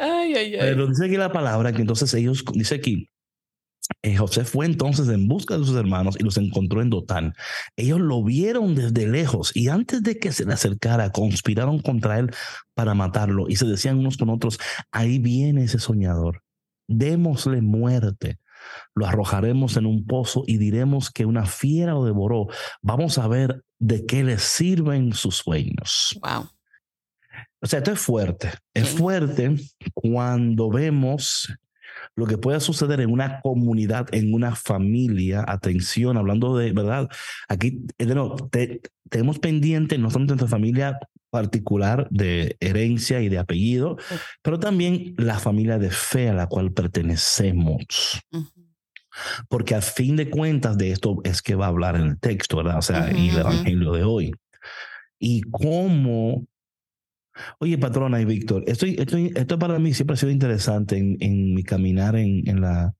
Ay, 0.00 0.34
ay, 0.34 0.54
ay. 0.54 0.58
Pero 0.58 0.88
dice 0.88 1.04
aquí 1.04 1.16
la 1.16 1.30
palabra 1.30 1.72
que 1.72 1.80
entonces 1.80 2.12
ellos, 2.14 2.44
dice 2.52 2.74
aquí, 2.74 3.08
eh, 4.06 4.16
José 4.16 4.44
fue 4.44 4.66
entonces 4.66 5.08
en 5.08 5.26
busca 5.26 5.58
de 5.58 5.64
sus 5.64 5.74
hermanos 5.74 6.14
y 6.16 6.22
los 6.22 6.36
encontró 6.36 6.80
en 6.80 6.90
Dotán. 6.90 7.34
Ellos 7.74 7.98
lo 8.00 8.22
vieron 8.22 8.76
desde 8.76 9.08
lejos 9.08 9.50
y 9.52 9.66
antes 9.66 10.00
de 10.04 10.16
que 10.20 10.30
se 10.30 10.44
le 10.44 10.52
acercara, 10.52 11.10
conspiraron 11.10 11.80
contra 11.80 12.20
él 12.20 12.30
para 12.74 12.94
matarlo 12.94 13.48
y 13.48 13.56
se 13.56 13.66
decían 13.66 13.98
unos 13.98 14.16
con 14.16 14.30
otros, 14.30 14.60
ahí 14.92 15.18
viene 15.18 15.64
ese 15.64 15.80
soñador, 15.80 16.44
démosle 16.86 17.62
muerte. 17.62 18.38
Lo 18.94 19.06
arrojaremos 19.06 19.76
en 19.76 19.86
un 19.86 20.06
pozo 20.06 20.44
y 20.46 20.58
diremos 20.58 21.10
que 21.10 21.26
una 21.26 21.44
fiera 21.44 21.94
lo 21.94 22.04
devoró. 22.04 22.46
Vamos 22.82 23.18
a 23.18 23.26
ver 23.26 23.64
de 23.80 24.06
qué 24.06 24.22
le 24.22 24.38
sirven 24.38 25.14
sus 25.14 25.38
sueños. 25.38 26.16
Wow. 26.22 26.48
O 27.60 27.66
sea, 27.66 27.80
esto 27.80 27.90
es 27.90 27.98
fuerte. 27.98 28.52
Es 28.72 28.88
fuerte 28.90 29.56
cuando 29.94 30.70
vemos 30.70 31.48
lo 32.16 32.26
que 32.26 32.38
puede 32.38 32.60
suceder 32.60 33.00
en 33.00 33.10
una 33.10 33.40
comunidad, 33.42 34.06
en 34.12 34.32
una 34.32 34.54
familia. 34.56 35.44
Atención, 35.46 36.16
hablando 36.16 36.56
de 36.56 36.72
verdad. 36.72 37.08
Aquí 37.48 37.82
eh, 37.98 38.06
de 38.06 38.14
nuevo, 38.14 38.36
te- 38.50 38.80
tenemos 39.10 39.38
pendiente 39.38 39.98
no 39.98 40.08
solamente 40.10 40.32
nuestra 40.32 40.48
familia 40.48 40.98
particular 41.30 42.08
de 42.10 42.56
herencia 42.60 43.20
y 43.20 43.28
de 43.28 43.38
apellido, 43.38 43.98
pero 44.42 44.58
también 44.58 45.14
la 45.18 45.38
familia 45.38 45.78
de 45.78 45.90
fe 45.90 46.30
a 46.30 46.34
la 46.34 46.46
cual 46.46 46.72
pertenecemos. 46.72 48.20
Ujú. 48.32 48.48
Porque 49.48 49.74
a 49.74 49.80
fin 49.82 50.16
de 50.16 50.30
cuentas 50.30 50.76
de 50.78 50.92
esto 50.92 51.18
es 51.24 51.42
que 51.42 51.54
va 51.54 51.66
a 51.66 51.68
hablar 51.68 51.96
en 51.96 52.02
el 52.02 52.18
texto, 52.18 52.56
¿verdad? 52.58 52.78
O 52.78 52.82
sea, 52.82 53.08
Ujú, 53.10 53.18
y 53.18 53.28
el 53.30 53.38
evangelio 53.38 53.92
de 53.92 54.04
hoy. 54.04 54.32
Y 55.18 55.42
cómo 55.50 56.46
Oye, 57.58 57.78
patrona 57.78 58.20
y 58.20 58.24
Víctor, 58.24 58.64
esto, 58.66 58.86
esto, 58.86 59.16
esto 59.16 59.58
para 59.58 59.78
mí 59.78 59.94
siempre 59.94 60.14
ha 60.14 60.16
sido 60.16 60.32
interesante 60.32 60.96
en, 60.96 61.16
en 61.20 61.54
mi 61.54 61.62
caminar 61.62 62.16
en, 62.16 62.48
en, 62.48 62.60
la, 62.60 62.94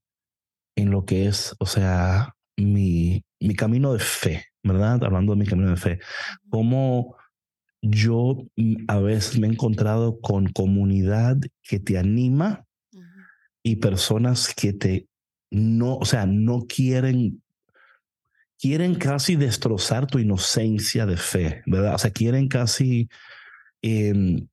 en 0.75 0.91
lo 0.91 1.05
que 1.05 1.27
es, 1.27 1.55
o 1.59 1.65
sea, 1.65 2.35
mi, 2.57 3.23
mi 3.39 3.55
camino 3.55 3.93
de 3.93 3.99
fe, 3.99 4.45
¿verdad? 4.63 5.03
Hablando 5.03 5.33
de 5.33 5.39
mi 5.39 5.45
camino 5.45 5.69
de 5.69 5.77
fe, 5.77 5.99
cómo 6.49 7.15
yo 7.81 8.45
mm, 8.55 8.85
a 8.87 8.99
veces 8.99 9.39
me 9.39 9.47
he 9.47 9.51
encontrado 9.51 10.19
con 10.19 10.47
comunidad 10.47 11.37
que 11.63 11.79
te 11.79 11.97
anima 11.97 12.65
y 13.63 13.77
personas 13.77 14.53
que 14.55 14.73
te 14.73 15.07
no, 15.49 15.95
o 15.95 16.05
sea, 16.05 16.25
no 16.25 16.65
quieren, 16.67 17.41
quieren 18.59 18.95
casi 18.95 19.35
destrozar 19.35 20.07
tu 20.07 20.19
inocencia 20.19 21.05
de 21.05 21.17
fe, 21.17 21.63
¿verdad? 21.65 21.95
O 21.95 21.97
sea, 21.97 22.11
quieren 22.11 22.47
casi 22.47 23.09
eh, 23.87 24.47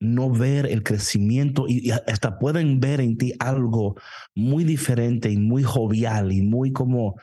no 0.00 0.30
ver 0.30 0.66
el 0.66 0.82
crecimiento 0.82 1.66
y, 1.68 1.88
y 1.88 1.90
hasta 1.90 2.38
pueden 2.38 2.80
ver 2.80 3.00
en 3.00 3.16
ti 3.16 3.32
algo 3.38 3.96
muy 4.34 4.64
diferente 4.64 5.30
y 5.30 5.36
muy 5.36 5.62
jovial 5.62 6.32
y 6.32 6.42
muy 6.42 6.72
como, 6.72 7.16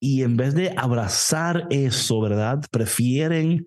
y 0.00 0.22
en 0.22 0.36
vez 0.36 0.54
de 0.54 0.72
abrazar 0.76 1.66
eso, 1.70 2.20
¿verdad? 2.20 2.62
Prefieren 2.70 3.66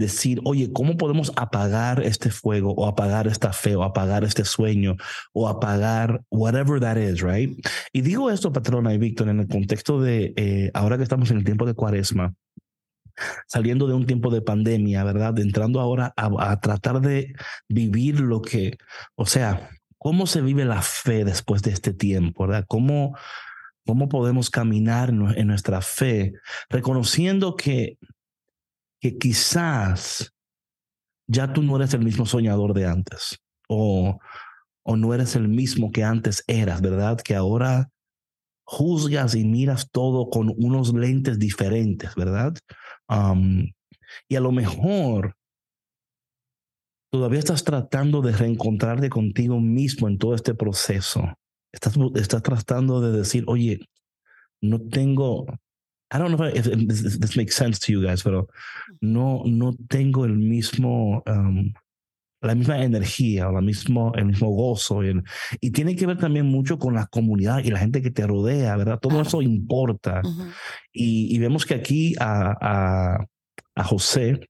decir, 0.00 0.40
oye, 0.44 0.72
¿cómo 0.72 0.96
podemos 0.96 1.30
apagar 1.36 2.02
este 2.02 2.30
fuego 2.30 2.72
o 2.72 2.86
apagar 2.86 3.26
esta 3.26 3.52
fe 3.52 3.76
o 3.76 3.82
apagar 3.82 4.24
este 4.24 4.44
sueño 4.44 4.96
o 5.32 5.46
apagar 5.46 6.22
whatever 6.30 6.80
that 6.80 6.96
is, 6.96 7.20
right? 7.20 7.54
Y 7.92 8.00
digo 8.00 8.30
esto, 8.30 8.50
patrona 8.50 8.94
y 8.94 8.98
Víctor, 8.98 9.28
en 9.28 9.40
el 9.40 9.48
contexto 9.48 10.00
de 10.00 10.32
eh, 10.36 10.70
ahora 10.74 10.96
que 10.96 11.02
estamos 11.02 11.30
en 11.30 11.36
el 11.36 11.44
tiempo 11.44 11.66
de 11.66 11.74
cuaresma, 11.74 12.34
saliendo 13.46 13.86
de 13.86 13.94
un 13.94 14.06
tiempo 14.06 14.30
de 14.30 14.42
pandemia, 14.42 15.04
¿verdad? 15.04 15.38
Entrando 15.38 15.80
ahora 15.80 16.12
a, 16.16 16.60
tratar 16.60 17.00
de 17.00 17.34
vivir 17.68 18.20
lo 18.20 18.42
que, 18.42 18.78
o 19.14 19.26
sea, 19.26 19.70
¿cómo 19.98 20.26
se 20.26 20.40
vive 20.40 20.64
la 20.64 20.82
fe 20.82 21.24
después 21.24 21.62
de 21.62 21.72
este 21.72 21.92
tiempo, 21.92 22.46
¿verdad? 22.46 22.64
¿Cómo, 22.68 23.16
cómo 23.86 24.08
podemos 24.08 24.50
caminar 24.50 25.10
en 25.10 25.46
nuestra 25.46 25.80
fe, 25.80 26.32
reconociendo 26.68 27.56
que, 27.56 27.98
que 29.00 29.18
quizás 29.18 30.32
ya 31.26 31.52
tú 31.52 31.62
no 31.62 31.76
eres 31.76 31.94
el 31.94 32.02
mismo 32.02 32.26
soñador 32.26 32.74
de 32.74 32.86
antes 32.86 33.38
o, 33.68 34.18
o 34.82 34.96
no 34.96 35.14
eres 35.14 35.36
el 35.36 35.48
mismo 35.48 35.92
que 35.92 36.04
antes 36.04 36.42
eras, 36.46 36.80
¿verdad? 36.80 37.18
Que 37.20 37.36
ahora 37.36 37.90
juzgas 38.64 39.34
y 39.34 39.44
miras 39.44 39.90
todo 39.90 40.30
con 40.30 40.54
unos 40.56 40.94
lentes 40.94 41.38
diferentes, 41.38 42.14
¿verdad? 42.14 42.54
Um, 43.10 43.72
y 44.28 44.36
a 44.36 44.40
lo 44.40 44.52
mejor 44.52 45.34
todavía 47.12 47.40
estás 47.40 47.64
tratando 47.64 48.22
de 48.22 48.32
reencontrarte 48.32 49.10
contigo 49.10 49.60
mismo 49.60 50.08
en 50.08 50.16
todo 50.18 50.34
este 50.34 50.54
proceso. 50.54 51.34
Estás, 51.72 51.94
estás 52.14 52.42
tratando 52.42 53.00
de 53.00 53.18
decir, 53.18 53.44
oye, 53.48 53.80
no 54.62 54.80
tengo, 54.80 55.46
I 56.12 56.18
don't 56.18 56.36
know 56.36 56.46
if, 56.46 56.66
this 56.66 57.36
makes 57.36 57.54
sense 57.54 57.78
to 57.80 57.92
you 57.92 58.02
guys, 58.02 58.22
pero 58.22 58.48
no, 59.00 59.42
no 59.44 59.74
tengo 59.88 60.24
el 60.24 60.36
mismo, 60.36 61.22
um, 61.26 61.72
la 62.40 62.54
misma 62.54 62.82
energía 62.82 63.48
o 63.48 63.52
la 63.52 63.60
mismo, 63.60 64.12
el 64.14 64.26
mismo 64.26 64.48
gozo. 64.48 65.04
Y, 65.04 65.20
y, 65.60 65.70
tiene 65.70 65.94
que 65.94 66.06
ver 66.06 66.18
también 66.18 66.46
mucho 66.46 66.78
con 66.78 66.94
la 66.94 67.06
comunidad 67.06 67.58
y 67.58 67.70
la 67.70 67.78
gente 67.78 68.02
que 68.02 68.10
te 68.10 68.26
rodea, 68.26 68.76
¿verdad? 68.76 68.98
Todo 68.98 69.14
claro. 69.14 69.28
eso 69.28 69.42
importa. 69.42 70.22
Uh 70.24 70.28
-huh. 70.28 70.52
y, 70.92 71.34
y, 71.34 71.38
vemos 71.38 71.66
que 71.66 71.74
aquí 71.74 72.14
a, 72.18 72.56
a, 72.60 73.26
a, 73.74 73.84
José, 73.84 74.40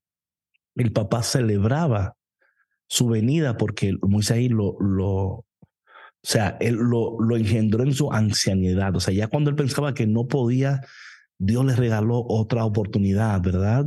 el 0.77 0.93
papá 0.93 1.23
celebraba 1.23 2.15
su 2.87 3.09
venida 3.09 3.57
porque 3.57 3.97
Moisés 4.03 4.51
lo, 4.51 4.77
lo, 4.81 5.45
o 6.23 6.27
sea, 6.29 6.57
él 6.61 6.75
lo, 6.75 7.21
lo 7.21 7.37
engendró 7.37 7.83
en 7.83 7.95
su 7.95 8.13
ancianidad. 8.13 8.95
O 8.97 9.01
sea, 9.01 9.15
ya 9.15 9.29
cuando 9.29 9.51
él 9.51 9.57
pensaba 9.57 9.95
que 9.95 10.07
no 10.07 10.27
podía, 10.27 10.81
Dios 11.39 11.65
le 11.65 11.75
regaló 11.75 12.25
otra 12.29 12.65
oportunidad, 12.65 13.41
¿verdad? 13.41 13.87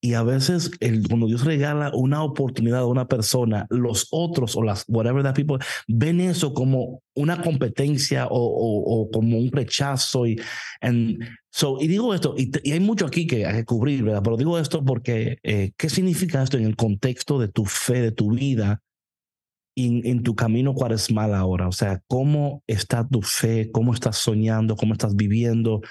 Y 0.00 0.14
a 0.14 0.22
veces 0.22 0.70
el, 0.78 1.08
cuando 1.08 1.26
Dios 1.26 1.44
regala 1.44 1.90
una 1.92 2.22
oportunidad 2.22 2.80
a 2.80 2.86
una 2.86 3.08
persona, 3.08 3.66
los 3.68 4.06
otros 4.12 4.54
o 4.54 4.62
las 4.62 4.84
whatever 4.86 5.24
that 5.24 5.34
people 5.34 5.58
ven 5.88 6.20
eso 6.20 6.54
como 6.54 7.02
una 7.14 7.42
competencia 7.42 8.26
o, 8.26 8.36
o, 8.36 9.02
o 9.02 9.10
como 9.10 9.38
un 9.38 9.50
rechazo. 9.50 10.26
Y, 10.26 10.40
and 10.80 11.18
so, 11.50 11.78
y 11.80 11.88
digo 11.88 12.14
esto, 12.14 12.34
y, 12.38 12.52
y, 12.62 12.72
hay 12.72 12.80
mucho 12.80 13.06
aquí 13.06 13.26
que 13.26 13.44
hay 13.44 13.56
que 13.56 13.64
cubrir, 13.64 14.04
¿verdad? 14.04 14.22
Pero 14.22 14.36
digo 14.36 14.58
esto 14.58 14.84
porque, 14.84 15.38
eh, 15.42 15.72
¿qué 15.76 15.88
significa 15.88 16.44
esto 16.44 16.58
en 16.58 16.64
el 16.64 16.76
contexto 16.76 17.40
de 17.40 17.48
tu 17.48 17.64
fe, 17.64 18.00
de 18.00 18.12
tu 18.12 18.30
vida? 18.30 18.80
En, 19.74 20.04
en, 20.04 20.22
tu 20.24 20.34
camino 20.34 20.74
cuaresmal 20.74 21.34
ahora, 21.34 21.68
o 21.68 21.72
sea, 21.72 22.02
cómo 22.08 22.64
está 22.66 23.06
tu 23.06 23.22
fe, 23.22 23.70
cómo 23.70 23.94
estás 23.94 24.16
soñando, 24.16 24.74
cómo 24.74 24.94
estás 24.94 25.14
viviendo, 25.14 25.82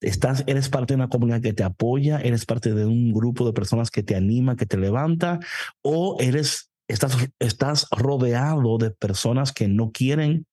Estás, 0.00 0.44
eres 0.46 0.68
parte 0.68 0.92
de 0.92 0.96
una 0.96 1.08
comunidad 1.08 1.40
que 1.40 1.52
te 1.52 1.62
apoya, 1.62 2.20
eres 2.20 2.44
parte 2.44 2.74
de 2.74 2.84
un 2.84 3.12
grupo 3.12 3.46
de 3.46 3.52
personas 3.52 3.90
que 3.90 4.02
te 4.02 4.16
anima, 4.16 4.56
que 4.56 4.66
te 4.66 4.76
levanta, 4.76 5.40
o 5.82 6.16
eres, 6.20 6.70
estás, 6.88 7.16
estás 7.38 7.86
rodeado 7.90 8.78
de 8.78 8.90
personas 8.90 9.52
que 9.52 9.68
no 9.68 9.92
quieren 9.92 10.46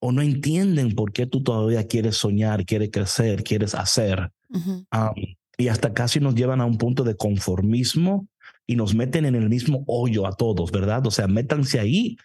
o 0.00 0.12
no 0.12 0.22
entienden 0.22 0.94
por 0.94 1.12
qué 1.12 1.26
tú 1.26 1.42
todavía 1.42 1.86
quieres 1.86 2.16
soñar, 2.16 2.64
quieres 2.64 2.90
crecer, 2.92 3.42
quieres 3.44 3.74
hacer. 3.74 4.30
Uh 4.50 4.58
-huh. 4.58 5.10
um, 5.16 5.34
y 5.56 5.68
hasta 5.68 5.94
casi 5.94 6.18
nos 6.18 6.34
llevan 6.34 6.60
a 6.60 6.66
un 6.66 6.76
punto 6.76 7.04
de 7.04 7.16
conformismo 7.16 8.26
y 8.66 8.76
nos 8.76 8.94
meten 8.94 9.26
en 9.26 9.34
el 9.34 9.48
mismo 9.48 9.84
hoyo 9.86 10.26
a 10.26 10.32
todos, 10.32 10.72
¿verdad? 10.72 11.06
O 11.06 11.10
sea, 11.10 11.28
métanse 11.28 11.78
ahí 11.78 12.16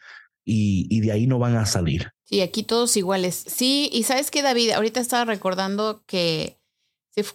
y, 0.46 0.88
y 0.90 1.02
de 1.02 1.12
ahí 1.12 1.28
no 1.28 1.40
van 1.40 1.56
a 1.56 1.66
salir. 1.66 2.12
Sí, 2.30 2.42
aquí 2.42 2.64
todos 2.64 2.98
iguales. 2.98 3.36
Sí, 3.48 3.90
y 3.94 4.04
sabes 4.04 4.32
que 4.32 4.42
David, 4.42 4.72
ahorita 4.72 5.00
estaba 5.00 5.24
recordando 5.24 6.04
que 6.06 6.60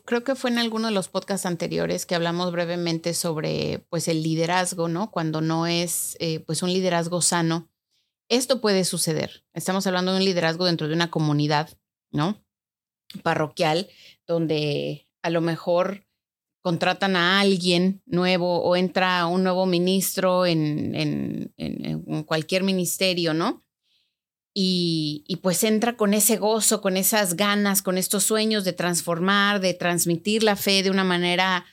creo 0.04 0.22
que 0.22 0.34
fue 0.34 0.50
en 0.50 0.58
alguno 0.58 0.88
de 0.88 0.92
los 0.94 1.08
podcasts 1.08 1.46
anteriores 1.46 2.04
que 2.04 2.14
hablamos 2.14 2.52
brevemente 2.52 3.14
sobre 3.14 3.84
pues 3.88 4.06
el 4.06 4.22
liderazgo, 4.22 4.88
¿no? 4.88 5.10
Cuando 5.10 5.40
no 5.40 5.66
es 5.66 6.16
eh, 6.20 6.40
pues 6.40 6.62
un 6.62 6.72
liderazgo 6.72 7.22
sano. 7.22 7.70
Esto 8.28 8.60
puede 8.60 8.84
suceder. 8.84 9.44
Estamos 9.54 9.86
hablando 9.86 10.12
de 10.12 10.18
un 10.18 10.24
liderazgo 10.26 10.66
dentro 10.66 10.88
de 10.88 10.94
una 10.94 11.10
comunidad, 11.10 11.70
¿no? 12.10 12.44
Parroquial, 13.22 13.88
donde 14.26 15.08
a 15.22 15.30
lo 15.30 15.40
mejor 15.40 16.06
contratan 16.62 17.16
a 17.16 17.40
alguien 17.40 18.02
nuevo 18.04 18.62
o 18.62 18.76
entra 18.76 19.26
un 19.26 19.42
nuevo 19.42 19.64
ministro 19.64 20.44
en, 20.44 20.94
en, 20.94 21.54
en, 21.56 22.04
en 22.06 22.22
cualquier 22.24 22.62
ministerio, 22.62 23.32
¿no? 23.32 23.61
Y, 24.54 25.38
pues 25.42 25.64
entra 25.64 25.96
con 25.96 26.12
ese 26.12 26.36
gozo, 26.36 26.82
con 26.82 26.96
esas 26.96 27.36
ganas, 27.36 27.80
con 27.80 27.96
estos 27.96 28.24
sueños 28.24 28.64
de 28.64 28.74
transformar, 28.74 29.60
de 29.60 29.72
transmitir 29.72 30.42
la 30.42 30.56
fe 30.56 30.82
de 30.82 30.90
una 30.90 31.04
manera 31.04 31.64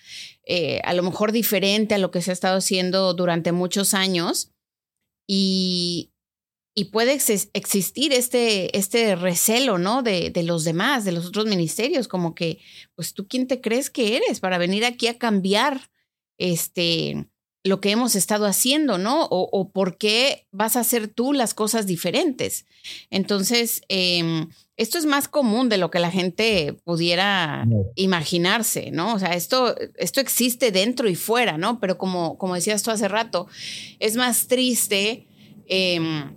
eh, 0.46 0.80
a 0.86 0.94
lo 0.94 1.04
mejor 1.04 1.32
diferente 1.34 1.96
a 1.96 1.98
lo 1.98 2.10
que 2.10 2.22
se 2.22 2.32
ha 2.32 2.34
estado 2.34 2.58
haciendo 2.58 3.14
durante 3.14 3.52
muchos 3.52 3.94
años. 3.94 4.52
Y, 5.28 6.12
y 6.74 6.86
puede 6.86 7.14
ex 7.14 7.50
existir 7.54 8.14
este, 8.14 8.78
este 8.78 9.16
recelo, 9.18 9.78
¿no? 9.78 10.02
De, 10.02 10.30
de, 10.30 10.44
los 10.44 10.64
demás, 10.64 11.04
de 11.04 11.12
los 11.12 11.26
otros 11.26 11.46
ministerios, 11.46 12.08
como 12.08 12.34
que, 12.34 12.60
pues 12.96 13.14
tú 13.14 13.28
quién 13.28 13.48
te 13.48 13.60
crees 13.60 13.90
que 13.90 14.16
eres 14.16 14.40
para 14.40 14.58
venir 14.58 14.86
aquí 14.86 15.08
a 15.08 15.18
cambiar 15.18 15.92
este, 16.38 17.28
lo 17.64 17.82
que 17.82 17.92
hemos 17.92 18.16
estado 18.16 18.46
haciendo, 18.46 18.98
¿no? 18.98 19.28
O, 19.30 19.70
por 19.72 19.98
qué 19.98 20.48
vas 20.52 20.76
a 20.76 20.82
hacer 20.82 21.08
tú 21.08 21.34
las 21.34 21.54
cosas 21.54 21.86
diferentes. 21.86 22.66
Entonces, 23.10 23.82
em, 23.90 24.50
esto 24.78 24.98
es 24.98 25.06
más 25.06 25.28
común 25.28 25.68
de 25.68 25.78
lo 25.78 25.92
que 25.92 26.00
la 26.00 26.10
gente 26.10 26.74
pudiera 26.86 27.68
imaginarse, 27.96 28.92
¿no? 28.92 29.14
O 29.14 29.20
sea, 29.20 29.34
esto, 29.36 29.76
esto 29.98 30.22
existe 30.22 30.72
dentro 30.72 31.10
y 31.10 31.16
fuera, 31.16 31.58
¿no? 31.58 31.82
Pero 31.82 31.98
como, 31.98 32.38
como 32.38 32.56
decías 32.56 32.82
tú 32.82 32.92
hace 32.92 33.10
rato, 33.10 33.48
es 34.00 34.16
más 34.16 34.48
triste 34.48 35.28
em, 35.68 36.34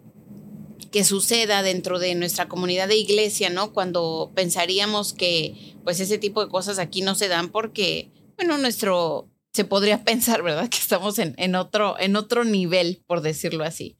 que 0.91 1.05
suceda 1.05 1.63
dentro 1.63 2.01
de 2.01 2.17
nuestra 2.17 2.49
comunidad 2.49 2.89
de 2.89 2.97
iglesia, 2.97 3.49
¿no? 3.49 3.73
Cuando 3.73 4.33
pensaríamos 4.35 5.13
que 5.13 5.77
pues 5.85 6.01
ese 6.01 6.19
tipo 6.19 6.45
de 6.45 6.51
cosas 6.51 6.79
aquí 6.79 7.01
no 7.03 7.15
se 7.15 7.29
dan 7.29 7.49
porque, 7.49 8.11
bueno, 8.37 8.59
nuestro, 8.59 9.29
se 9.53 9.65
podría 9.65 10.05
pensar, 10.05 10.43
¿verdad? 10.43 10.69
Que 10.69 10.79
estamos 10.79 11.19
en, 11.19 11.35
en, 11.39 11.55
otro, 11.55 11.99
en 11.99 12.17
otro 12.17 12.45
nivel, 12.45 13.03
por 13.07 13.21
decirlo 13.21 13.65
así. 13.65 13.99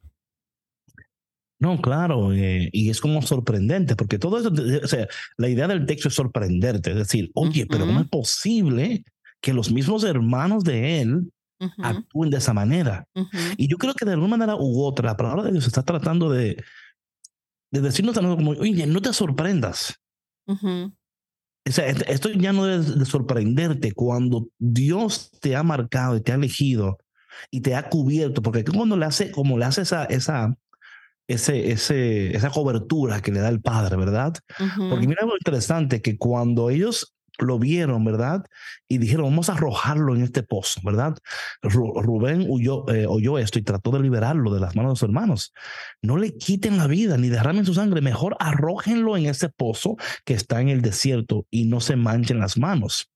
No, 1.59 1.81
claro, 1.81 2.33
eh, 2.33 2.69
y 2.73 2.89
es 2.89 2.99
como 2.99 3.21
sorprendente, 3.21 3.95
porque 3.95 4.19
todo 4.19 4.37
eso, 4.37 4.51
o 4.83 4.87
sea, 4.87 5.07
la 5.37 5.47
idea 5.47 5.65
del 5.65 5.85
texto 5.85 6.09
es 6.09 6.13
sorprenderte, 6.13 6.89
es 6.91 6.97
decir, 6.97 7.31
oye, 7.35 7.65
pero 7.65 7.85
¿cómo 7.85 8.01
es 8.01 8.09
posible 8.09 9.05
que 9.39 9.53
los 9.53 9.71
mismos 9.71 10.03
hermanos 10.03 10.65
de 10.65 10.99
él 10.99 11.31
actúen 11.77 12.31
de 12.31 12.37
esa 12.37 12.53
manera? 12.53 13.05
Y 13.55 13.69
yo 13.69 13.77
creo 13.77 13.93
que 13.93 14.03
de 14.03 14.11
alguna 14.11 14.35
manera 14.35 14.57
u 14.57 14.83
otra, 14.83 15.11
la 15.11 15.15
palabra 15.15 15.43
de 15.43 15.53
Dios 15.53 15.65
está 15.65 15.83
tratando 15.83 16.29
de, 16.29 16.61
de 17.71 17.81
decirnos 17.81 18.19
como, 18.19 18.51
oye, 18.51 18.85
no 18.85 19.01
te 19.01 19.13
sorprendas. 19.13 20.01
O 21.67 21.71
sea, 21.71 21.87
esto 21.87 22.29
ya 22.29 22.51
no 22.51 22.65
debe 22.65 22.83
de 22.83 23.05
sorprenderte 23.05 23.93
cuando 23.93 24.49
Dios 24.59 25.31
te 25.39 25.55
ha 25.55 25.63
marcado 25.63 26.17
y 26.17 26.21
te 26.21 26.33
ha 26.33 26.35
elegido 26.35 26.97
y 27.51 27.61
te 27.61 27.75
ha 27.75 27.89
cubierto, 27.89 28.41
porque 28.41 28.63
cuando 28.63 28.97
le 28.97 29.05
hace, 29.05 29.31
como 29.31 29.57
le 29.57 29.65
hace 29.65 29.81
esa, 29.81 30.03
esa, 30.05 30.55
ese, 31.27 31.71
ese, 31.71 32.35
esa 32.35 32.49
cobertura 32.49 33.21
que 33.21 33.31
le 33.31 33.39
da 33.39 33.49
el 33.49 33.61
Padre, 33.61 33.95
¿verdad? 33.95 34.33
Porque 34.89 35.07
mira 35.07 35.21
algo 35.21 35.35
interesante, 35.37 36.01
que 36.01 36.17
cuando 36.17 36.69
ellos 36.69 37.13
lo 37.39 37.59
vieron, 37.59 38.03
¿verdad? 38.05 38.45
Y 38.87 38.97
dijeron, 38.97 39.25
vamos 39.25 39.49
a 39.49 39.53
arrojarlo 39.53 40.15
en 40.15 40.21
este 40.23 40.43
pozo, 40.43 40.81
¿verdad? 40.83 41.17
Rubén 41.61 42.45
huyó, 42.47 42.87
eh, 42.89 43.05
oyó 43.07 43.37
esto 43.37 43.59
y 43.59 43.63
trató 43.63 43.91
de 43.91 43.99
liberarlo 43.99 44.53
de 44.53 44.59
las 44.59 44.75
manos 44.75 44.93
de 44.93 44.99
sus 44.99 45.09
hermanos. 45.09 45.53
No 46.01 46.17
le 46.17 46.37
quiten 46.37 46.77
la 46.77 46.87
vida 46.87 47.17
ni 47.17 47.29
derramen 47.29 47.65
su 47.65 47.73
sangre, 47.73 48.01
mejor 48.01 48.35
arrójenlo 48.39 49.17
en 49.17 49.25
ese 49.25 49.49
pozo 49.49 49.97
que 50.25 50.33
está 50.33 50.61
en 50.61 50.69
el 50.69 50.81
desierto 50.81 51.45
y 51.49 51.65
no 51.65 51.79
se 51.81 51.95
manchen 51.95 52.39
las 52.39 52.57
manos. 52.57 53.09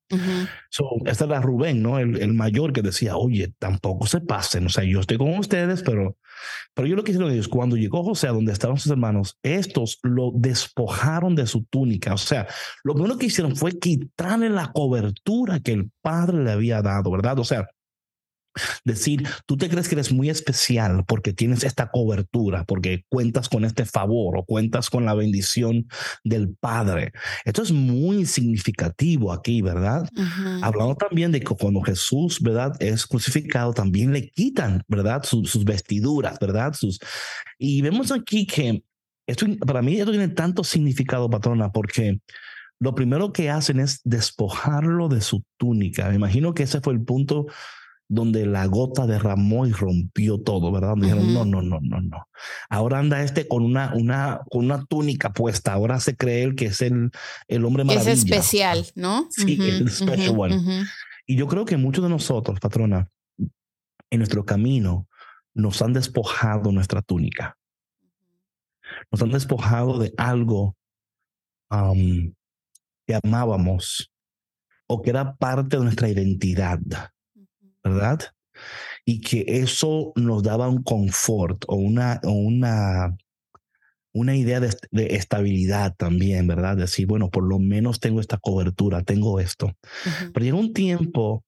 so, 0.70 0.86
esta 1.06 1.26
era 1.26 1.42
Rubén, 1.42 1.84
¿no? 1.84 2.00
El, 2.00 2.22
el, 2.22 2.34
mayor 2.34 2.72
que 2.72 2.82
decía, 2.82 3.18
oye, 3.18 3.54
tampoco 3.60 4.08
se 4.08 4.22
pasen, 4.22 4.66
o 4.66 4.70
sea, 4.70 4.86
yo 4.86 5.02
estoy 5.02 5.18
con 5.18 5.38
ustedes, 5.38 5.84
pero 5.84 6.16
pero 6.74 6.88
yo 6.88 6.96
lo 6.96 7.04
que 7.04 7.12
hicieron 7.12 7.32
ellos, 7.32 7.48
cuando 7.48 7.76
llegó 7.76 8.04
José 8.04 8.28
a 8.28 8.32
donde 8.32 8.54
estaban 8.54 8.78
sus 8.78 8.92
hermanos, 8.92 9.38
estos 9.44 10.00
lo 10.04 10.32
despojaron 10.34 11.36
de 11.36 11.48
su 11.48 11.66
túnica. 11.66 12.14
O 12.14 12.18
sea, 12.18 12.48
lo 12.84 12.94
primero 12.94 13.18
que 13.18 13.28
hicieron 13.28 13.56
fue 13.56 13.78
quitarle 13.80 14.50
la 14.50 14.72
cobertura 14.72 15.60
que 15.60 15.74
el 15.74 15.92
padre 16.02 16.44
le 16.44 16.52
había 16.52 16.82
dado, 16.82 17.12
¿verdad? 17.12 17.40
O 17.40 17.44
sea, 17.44 17.68
Decir, 18.84 19.28
tú 19.46 19.58
te 19.58 19.70
crees 19.70 19.88
que 19.88 19.96
eres 19.96 20.12
muy 20.12 20.30
especial 20.30 21.04
porque 21.06 21.34
tienes 21.34 21.64
esta 21.64 21.90
cobertura, 21.90 22.64
porque 22.66 23.04
cuentas 23.10 23.50
con 23.50 23.66
este 23.66 23.86
favor 23.86 24.38
o 24.38 24.46
cuentas 24.46 24.90
con 24.90 25.06
la 25.06 25.14
bendición 25.14 25.88
del 26.24 26.56
Padre. 26.60 27.12
Esto 27.46 27.62
es 27.62 27.72
muy 27.72 28.26
significativo 28.26 29.32
aquí, 29.32 29.62
¿verdad? 29.62 30.08
Hablando 30.62 30.96
también 30.96 31.32
de 31.32 31.40
que 31.40 31.56
cuando 31.56 31.82
Jesús, 31.82 32.42
¿verdad? 32.42 32.76
Es 32.80 33.06
crucificado, 33.06 33.74
también 33.74 34.14
le 34.14 34.30
quitan, 34.30 34.84
¿verdad? 34.88 35.24
Sus, 35.24 35.66
vestiduras, 35.66 36.40
¿verdad? 36.40 36.74
Sus... 36.74 37.00
Y 37.58 37.82
vemos 37.82 38.12
aquí 38.12 38.46
que 38.46 38.84
esto, 39.28 39.46
para 39.66 39.82
mí 39.82 40.00
esto 40.00 40.12
tiene 40.12 40.30
tanto 40.30 40.64
significado, 40.64 41.30
patrona, 41.30 41.72
porque 41.72 42.20
lo 42.80 42.94
primero 42.94 43.34
que 43.34 43.50
hacen 43.50 43.80
es 43.80 44.02
despojarlo 44.04 45.10
de 45.10 45.22
su 45.22 45.44
túnica. 45.58 46.10
Me 46.10 46.16
imagino 46.16 46.54
que 46.54 46.64
ese 46.64 46.80
fue 46.82 46.94
el 46.94 47.02
punto 47.02 47.48
donde 48.10 48.46
la 48.46 48.66
gota 48.68 49.06
derramó 49.06 49.66
y 49.66 49.72
rompió 49.72 50.40
todo, 50.40 50.72
¿verdad? 50.72 50.96
dijeron, 50.96 51.34
no, 51.34 51.44
no, 51.44 51.62
no, 51.62 51.80
no, 51.82 52.02
no. 52.02 52.28
Ahora 52.70 53.00
anda 53.00 53.22
este 53.22 53.48
con 53.48 53.64
una, 53.64 53.94
una, 53.96 54.42
con 54.50 54.66
una 54.66 54.86
túnica 54.86 55.34
puesta. 55.34 55.74
Ahora 55.74 56.00
se 56.00 56.16
cree 56.16 56.44
él 56.44 56.56
que 56.56 56.68
es 56.68 56.82
el, 56.82 57.12
el 57.48 57.66
hombre 57.66 57.84
maravilla. 57.84 58.12
Es 58.12 58.20
especial, 58.20 58.86
¿no? 58.96 59.28
Sí, 59.30 59.58
el 59.62 59.90
special 59.90 60.36
one. 60.38 60.86
Y 61.26 61.36
yo 61.36 61.48
creo 61.48 61.66
que 61.66 61.76
muchos 61.76 62.04
de 62.04 62.10
nosotros, 62.10 62.60
patrona, 62.60 63.10
en 64.10 64.20
nuestro 64.20 64.46
camino, 64.46 65.08
nos 65.54 65.82
han 65.82 65.92
despojado 65.92 66.72
nuestra 66.72 67.02
túnica. 67.02 67.58
Nos 69.12 69.22
han 69.22 69.32
despojado 69.32 70.00
de 70.00 70.14
algo 70.18 70.78
que 71.70 73.16
amábamos 73.22 74.14
o 74.88 75.02
que 75.02 75.10
era 75.10 75.36
parte 75.36 75.76
de 75.76 75.84
nuestra 75.84 76.08
identidad 76.08 76.80
¿verdad? 77.88 78.20
Y 79.06 79.22
que 79.22 79.46
eso 79.48 80.12
nos 80.16 80.44
daba 80.44 80.68
un 80.68 80.84
confort 80.84 81.64
o 81.68 81.76
una, 81.76 82.20
una, 82.24 83.16
una 84.14 84.36
idea 84.36 84.60
de, 84.60 84.76
estabilidad 84.92 85.96
también, 85.96 86.48
¿verdad? 86.48 86.78
Decir, 86.78 87.08
bueno, 87.08 87.30
por 87.30 87.44
lo 87.44 87.60
menos 87.60 88.00
tengo 88.00 88.20
esta 88.20 88.38
cobertura, 88.38 89.04
tengo 89.04 89.40
esto. 89.40 89.72
Pero 90.34 90.44
llega 90.44 90.58
un 90.58 90.74
tiempo, 90.74 91.46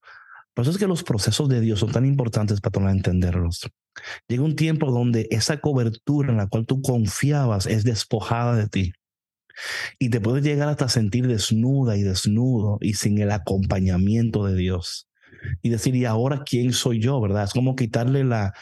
por 0.54 0.63
eso 0.63 0.71
es 0.71 0.78
que 0.78 0.88
los 0.88 1.04
procesos 1.04 1.49
de 1.49 1.62
Dios 1.62 1.80
son 1.80 1.91
tan 1.91 2.06
importantes 2.06 2.62
para 2.62 2.91
entenderlos. 2.91 3.69
Llega 4.28 4.43
un 4.43 4.56
tiempo 4.56 4.91
donde 4.91 5.28
esa 5.32 5.60
cobertura 5.60 6.30
en 6.30 6.38
la 6.38 6.47
cual 6.47 6.65
tú 6.65 6.82
confiabas 6.82 7.65
es 7.65 7.84
despojada 7.84 8.56
de 8.56 8.67
ti. 8.67 8.93
Y 9.97 10.10
te 10.10 10.21
puedes 10.21 10.43
llegar 10.43 10.69
hasta 10.69 10.88
sentir 10.88 11.28
desnuda 11.28 11.97
y 11.97 12.04
desnudo 12.04 12.78
y 12.80 12.93
sin 12.93 13.17
el 13.17 13.32
acompañamiento 13.32 14.45
de 14.45 14.56
Dios 14.56 15.08
y 15.61 15.69
decir, 15.69 15.95
¿y 15.95 16.05
ahora 16.05 16.43
quién 16.45 16.73
soy 16.73 16.99
yo? 16.99 17.19
¿Verdad? 17.19 17.43
Es 17.43 17.53
como 17.53 17.75
quitarle 17.75 18.23
la, 18.23 18.53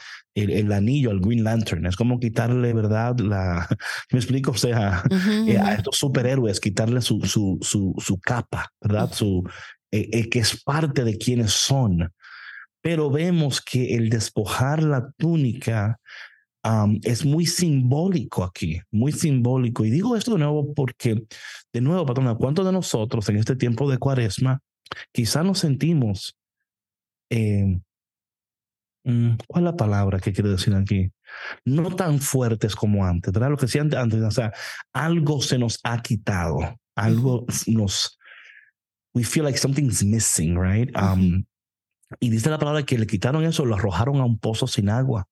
el, 0.46 0.72
anillo 0.72 1.12
al 1.12 1.20
Green 1.20 1.44
Lantern, 1.44 1.86
es 1.86 1.96
como 1.96 2.20
quitarle, 2.20 2.74
¿verdad? 2.74 3.18
La, 3.20 3.68
me 4.12 4.20
explico, 4.20 4.52
o 4.52 4.58
sea, 4.58 5.04
eh, 5.48 5.58
a 5.58 5.74
estos 5.76 5.98
superhéroes, 5.98 6.60
quitarle 6.60 7.02
su, 7.02 7.22
su, 7.22 7.58
su, 7.62 7.94
su 7.98 8.20
capa, 8.20 8.72
¿verdad? 8.82 9.12
Su, 9.14 9.44
eh, 9.92 10.10
eh, 10.12 10.30
que 10.30 10.40
es 10.40 10.64
parte 10.64 11.04
de 11.04 11.18
quienes 11.18 11.52
son. 11.52 12.12
Pero 12.82 13.10
vemos 13.10 13.62
que 13.62 13.96
el 13.96 14.10
despojar 14.10 14.84
la 14.84 15.12
túnica 15.18 16.00
es 17.04 17.26
muy 17.26 17.46
simbólico 17.46 18.44
aquí, 18.44 18.82
muy 18.92 19.14
simbólico. 19.14 19.86
Y 19.86 19.90
digo 19.90 20.18
esto 20.18 20.34
de 20.34 20.40
nuevo 20.40 20.74
porque, 20.74 21.24
de 21.72 21.82
nuevo, 21.82 22.06
patrona, 22.06 22.36
¿cuántos 22.36 22.66
de 22.66 22.74
nosotros 22.74 23.28
en 23.30 23.38
este 23.38 23.56
tiempo 23.56 23.90
de 23.90 23.98
cuaresma 23.98 24.60
quizá 25.12 25.44
nos 25.44 25.60
sentimos 25.60 26.37
eh, 27.30 27.80
¿cuál 29.48 29.64
es 29.64 29.72
la 29.72 29.76
palabra 29.76 30.20
que 30.20 30.34
quiero 30.34 30.52
decir 30.52 30.74
aquí? 30.76 31.12
No 31.66 31.96
tan 31.96 32.20
fuertes 32.20 32.76
como 32.76 33.06
antes, 33.06 33.32
¿verdad? 33.32 33.52
Lo 33.52 33.58
que 33.58 33.66
decía 33.66 33.82
antes, 33.82 34.22
o 34.22 34.32
sea, 34.32 34.52
algo 34.94 35.42
se 35.42 35.58
nos 35.58 35.80
ha 35.84 36.02
quitado, 36.02 36.60
algo 36.96 37.46
nos, 37.68 38.18
we 39.14 39.24
feel 39.24 39.46
like 39.46 39.58
something's 39.58 40.04
missing, 40.04 40.58
right? 40.58 40.90
Um, 40.98 41.46
y 42.20 42.30
dice 42.30 42.50
la 42.50 42.60
palabra 42.60 42.84
que 42.84 42.98
le 42.98 43.08
quitaron 43.08 43.44
eso, 43.44 43.66
lo 43.66 43.76
arrojaron 43.76 44.18
a 44.18 44.26
un 44.26 44.40
pozo 44.40 44.68
sin 44.68 44.90
agua. 44.90 45.28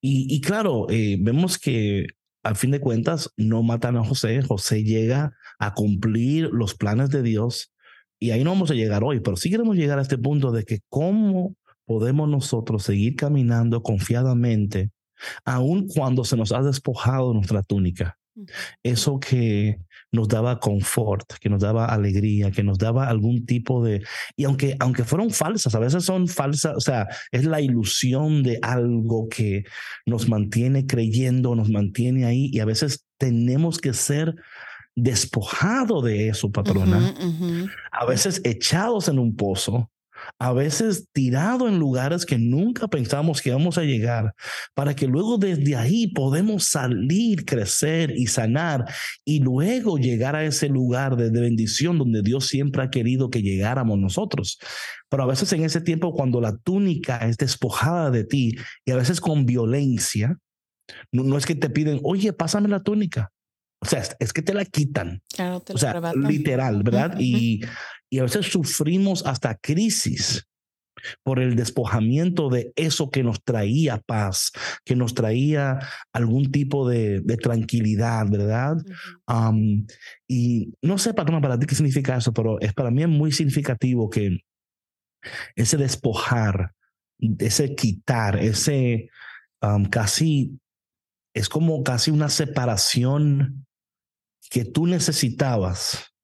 Y, 0.00 0.26
y 0.34 0.40
claro, 0.40 0.86
eh, 0.90 1.16
vemos 1.20 1.58
que 1.58 2.06
al 2.42 2.56
fin 2.56 2.70
de 2.70 2.80
cuentas 2.80 3.32
no 3.36 3.62
matan 3.62 3.96
a 3.96 4.04
José, 4.04 4.42
José 4.42 4.84
llega 4.84 5.34
a 5.58 5.72
cumplir 5.72 6.50
los 6.52 6.74
planes 6.74 7.10
de 7.10 7.22
Dios 7.22 7.72
y 8.24 8.30
ahí 8.30 8.42
no 8.42 8.50
vamos 8.52 8.70
a 8.70 8.74
llegar 8.74 9.04
hoy, 9.04 9.20
pero 9.20 9.36
sí 9.36 9.50
queremos 9.50 9.76
llegar 9.76 9.98
a 9.98 10.02
este 10.02 10.16
punto 10.16 10.50
de 10.50 10.64
que 10.64 10.80
cómo 10.88 11.54
podemos 11.84 12.26
nosotros 12.26 12.82
seguir 12.82 13.16
caminando 13.16 13.82
confiadamente, 13.82 14.92
aun 15.44 15.88
cuando 15.88 16.24
se 16.24 16.34
nos 16.34 16.50
ha 16.52 16.62
despojado 16.62 17.34
nuestra 17.34 17.62
túnica. 17.62 18.16
Eso 18.82 19.20
que 19.20 19.76
nos 20.10 20.28
daba 20.28 20.58
confort, 20.58 21.34
que 21.38 21.50
nos 21.50 21.60
daba 21.60 21.84
alegría, 21.84 22.50
que 22.50 22.62
nos 22.62 22.78
daba 22.78 23.08
algún 23.08 23.44
tipo 23.44 23.84
de... 23.84 24.02
Y 24.36 24.44
aunque, 24.44 24.74
aunque 24.80 25.04
fueron 25.04 25.30
falsas, 25.30 25.74
a 25.74 25.78
veces 25.78 26.04
son 26.04 26.26
falsas, 26.26 26.74
o 26.76 26.80
sea, 26.80 27.06
es 27.30 27.44
la 27.44 27.60
ilusión 27.60 28.42
de 28.42 28.58
algo 28.62 29.28
que 29.28 29.64
nos 30.06 30.30
mantiene 30.30 30.86
creyendo, 30.86 31.54
nos 31.54 31.68
mantiene 31.68 32.24
ahí 32.24 32.48
y 32.50 32.60
a 32.60 32.64
veces 32.64 33.04
tenemos 33.18 33.78
que 33.78 33.92
ser 33.92 34.34
despojado 34.96 36.02
de 36.02 36.28
eso, 36.28 36.50
patrona, 36.50 37.14
a 37.90 38.04
veces 38.04 38.40
echados 38.44 39.08
en 39.08 39.18
un 39.18 39.36
pozo 39.36 39.90
a 40.38 40.52
veces 40.52 41.08
tirado 41.12 41.68
en 41.68 41.78
lugares 41.78 42.26
que 42.26 42.38
nunca 42.38 42.88
pensamos 42.88 43.42
que 43.42 43.50
vamos 43.50 43.78
a 43.78 43.82
llegar, 43.82 44.34
para 44.74 44.94
que 44.94 45.06
luego 45.06 45.38
desde 45.38 45.76
ahí 45.76 46.08
podemos 46.08 46.64
salir, 46.64 47.44
crecer 47.44 48.12
y 48.16 48.26
sanar 48.26 48.84
y 49.24 49.40
luego 49.40 49.98
llegar 49.98 50.36
a 50.36 50.44
ese 50.44 50.68
lugar 50.68 51.16
de, 51.16 51.34
bendición 51.44 51.98
donde 51.98 52.22
Dios 52.22 52.46
siempre 52.46 52.82
ha 52.82 52.90
querido 52.90 53.28
que 53.28 53.42
llegáramos 53.42 53.98
nosotros. 53.98 54.58
Pero 55.10 55.24
a 55.24 55.26
veces 55.26 55.52
en 55.52 55.64
ese 55.64 55.80
tiempo 55.80 56.14
cuando 56.14 56.40
la 56.40 56.56
túnica 56.56 57.18
es 57.18 57.36
despojada 57.36 58.10
de 58.10 58.24
ti 58.24 58.56
y 58.84 58.92
a 58.92 58.96
veces 58.96 59.20
con 59.20 59.44
violencia, 59.44 60.38
no, 61.12 61.36
es 61.36 61.46
que 61.46 61.54
te 61.54 61.70
piden, 61.70 62.00
oye, 62.02 62.32
pásame 62.32 62.68
la 62.68 62.82
túnica. 62.82 63.30
O 63.84 63.88
sea, 63.88 64.02
es, 64.18 64.32
que 64.32 64.42
te 64.42 64.54
la 64.54 64.64
quitan. 64.64 65.22
Claro, 65.34 65.60
te 65.60 65.74
o 65.74 65.78
sea, 65.78 66.00
literal, 66.14 66.82
¿verdad? 66.82 67.16
y, 67.18 67.60
y 68.10 68.18
a 68.18 68.22
veces 68.22 68.46
sufrimos 68.46 69.26
hasta 69.26 69.56
crisis 69.56 70.46
por 71.22 71.40
el 71.40 71.56
despojamiento 71.56 72.48
de 72.48 72.72
eso 72.76 73.10
que 73.10 73.22
nos 73.22 73.42
traía 73.42 73.98
paz, 73.98 74.52
que 74.84 74.96
nos 74.96 75.14
traía 75.14 75.78
algún 76.12 76.50
tipo 76.50 76.88
de, 76.88 77.22
tranquilidad, 77.42 78.26
¿verdad? 78.30 78.76
y 80.28 80.72
no 80.82 80.98
sé, 80.98 81.14
para, 81.14 81.40
para 81.40 81.58
ti 81.58 81.66
qué 81.66 81.74
significa 81.74 82.16
eso, 82.16 82.32
pero 82.32 82.60
es 82.60 82.72
para 82.72 82.90
mí 82.90 83.02
es 83.02 83.08
muy 83.08 83.32
significativo 83.32 84.08
que 84.08 84.38
ese 85.56 85.76
despojar, 85.76 86.72
ese 87.38 87.74
quitar, 87.74 88.38
ese 88.38 89.08
casi, 89.90 90.58
es 91.34 91.48
como 91.48 91.82
casi 91.82 92.10
una 92.10 92.28
separación 92.28 93.66
que 94.50 94.64
tú 94.64 94.86
necesitabas 94.86 96.14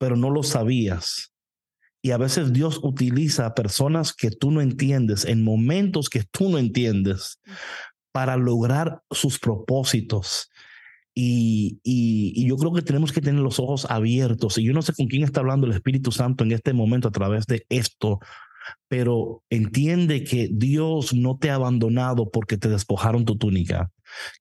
pero 0.00 0.16
no 0.16 0.30
lo 0.30 0.42
sabías. 0.42 1.34
Y 2.02 2.12
a 2.12 2.16
veces 2.16 2.54
Dios 2.54 2.80
utiliza 2.82 3.44
a 3.44 3.54
personas 3.54 4.14
que 4.14 4.30
tú 4.30 4.50
no 4.50 4.62
entiendes 4.62 5.26
en 5.26 5.44
momentos 5.44 6.08
que 6.08 6.24
tú 6.24 6.48
no 6.48 6.56
entiendes 6.56 7.38
para 8.10 8.38
lograr 8.38 9.02
sus 9.10 9.38
propósitos. 9.38 10.48
Y, 11.14 11.80
y, 11.82 12.48
yo 12.48 12.56
creo 12.56 12.72
que 12.72 12.80
tenemos 12.80 13.12
que 13.12 13.20
tener 13.20 13.42
los 13.42 13.58
ojos 13.60 13.84
abiertos. 13.90 14.56
Y 14.56 14.64
yo 14.64 14.72
no 14.72 14.80
sé 14.80 14.94
con 14.94 15.06
quién 15.06 15.22
está 15.22 15.40
hablando 15.40 15.66
el 15.66 15.74
Espíritu 15.74 16.10
Santo 16.10 16.44
en 16.44 16.52
este 16.52 16.72
momento 16.72 17.08
a 17.08 17.12
través 17.12 17.44
de 17.46 17.66
esto, 17.68 18.20
pero 18.88 19.42
entiende 19.50 20.24
que 20.24 20.48
Dios 20.52 21.12
no 21.14 21.38
te 21.38 21.50
ha 21.50 21.54
abandonado 21.54 22.30
porque 22.30 22.56
te 22.56 22.68
despojaron 22.68 23.24
tu 23.24 23.36
túnica, 23.36 23.92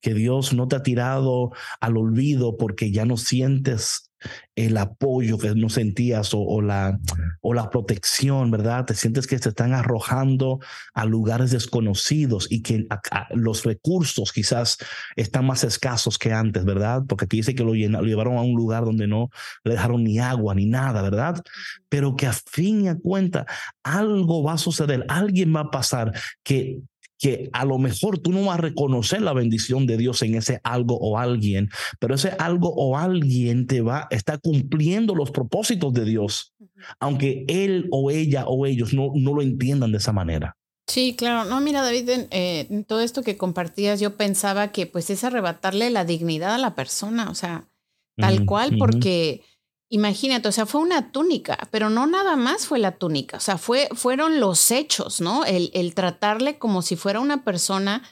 que 0.02 0.14
Dios 0.14 0.54
no 0.54 0.68
te 0.68 0.76
ha 0.76 0.84
tirado 0.84 1.52
al 1.80 1.98
olvido 1.98 2.58
porque 2.58 2.92
ya 2.92 3.06
no 3.06 3.18
sientes 3.18 4.09
el 4.56 4.78
apoyo 4.78 5.38
que 5.38 5.56
no 5.56 5.70
sentías 5.70 6.32
o, 6.34 6.62
la, 6.62 7.00
o 7.42 7.54
la 7.54 7.70
protección, 7.70 8.52
¿verdad? 8.52 8.86
Te 8.86 8.94
sientes 8.94 9.28
que 9.28 9.40
te 9.40 9.50
están 9.50 9.74
arrojando 9.74 10.60
a 10.94 11.06
lugares 11.06 11.52
desconocidos 11.52 12.48
y 12.50 12.62
que 12.62 12.88
los 13.32 13.64
recursos 13.64 14.32
quizás 14.34 14.78
están 15.16 15.46
más 15.46 15.64
escasos 15.64 16.18
que 16.18 16.34
antes, 16.34 16.66
¿verdad? 16.66 17.04
Porque 17.08 17.26
aquí 17.26 17.38
dice 17.38 17.56
que 17.56 17.64
lo, 17.64 17.74
lo 17.74 18.04
llevaron 18.04 18.38
a 18.38 18.42
un 18.42 18.56
lugar 18.56 18.86
donde 18.86 19.08
no 19.08 19.30
le 19.64 19.74
dejaron 19.74 20.04
ni 20.04 20.20
agua 20.20 20.56
ni 20.56 20.66
nada, 20.66 21.02
¿verdad? 21.02 21.42
Pero 21.88 22.16
que 22.16 22.28
a 22.28 22.34
fin 22.34 22.86
y 22.86 22.88
a 22.90 22.98
cuenta 22.98 23.46
algo 23.84 24.44
va 24.44 24.54
a 24.54 24.58
suceder, 24.58 25.06
alguien 25.08 25.56
va 25.56 25.62
a 25.62 25.72
pasar 25.72 26.12
que 26.44 26.80
que 27.20 27.50
a 27.52 27.66
lo 27.66 27.78
mejor 27.78 28.18
tú 28.20 28.32
no 28.32 28.46
vas 28.46 28.58
a 28.58 28.62
reconocer 28.62 29.22
la 29.22 29.34
bendición 29.34 29.86
de 29.86 29.98
Dios 29.98 30.22
en 30.22 30.36
ese 30.36 30.62
algo 30.64 30.98
o 30.98 31.18
alguien, 31.18 31.70
pero 32.00 32.16
ese 32.16 32.30
algo 32.40 32.74
o 32.74 32.98
alguien 32.98 33.68
te 33.68 33.82
va, 33.82 34.08
está 34.10 34.38
cumpliendo 34.38 35.14
los 35.14 35.30
propósitos 35.30 35.94
de 35.94 36.06
Dios, 36.06 36.54
aunque 37.00 37.44
él 37.48 37.88
o 37.92 38.10
ella 38.10 38.46
o 38.48 38.66
ellos 38.66 38.94
no, 38.94 39.12
no 39.14 39.34
lo 39.34 39.42
entiendan 39.42 39.92
de 39.92 39.98
esa 39.98 40.14
manera. 40.14 40.56
Sí, 40.88 41.16
claro. 41.16 41.48
No, 41.48 41.62
mira, 41.62 41.84
David, 41.84 42.10
eh, 42.32 42.66
en, 42.68 42.84
todo 42.84 43.02
esto 43.02 43.22
que 43.22 43.38
compartías, 43.38 44.00
yo 44.00 44.18
pensaba 44.18 44.72
que 44.72 44.88
pues 44.88 45.12
es 45.12 45.24
arrebatarle 45.24 45.92
la 45.92 46.04
dignidad 46.04 46.56
a 46.56 46.58
la 46.58 46.74
persona, 46.74 47.30
o 47.30 47.36
sea, 47.36 47.68
tal 48.16 48.46
cual, 48.46 48.78
porque 48.80 49.44
Imagínate, 49.92 50.48
o 50.48 50.52
sea, 50.52 50.68
fue 50.68 50.82
una 50.82 51.12
túnica, 51.12 51.68
pero 51.72 51.90
no 51.90 52.06
nada 52.06 52.36
más 52.36 52.68
fue 52.68 52.78
la 52.78 52.98
túnica, 52.98 53.38
o 53.38 53.40
sea, 53.40 53.58
fue, 53.58 53.90
fueron 53.94 54.40
los 54.40 54.70
hechos, 54.70 55.20
¿no? 55.20 55.46
El, 55.46 55.96
tratarle 55.96 56.60
como 56.60 56.84
si 56.84 56.96
fuera 56.96 57.20
una 57.20 57.44
persona 57.44 58.04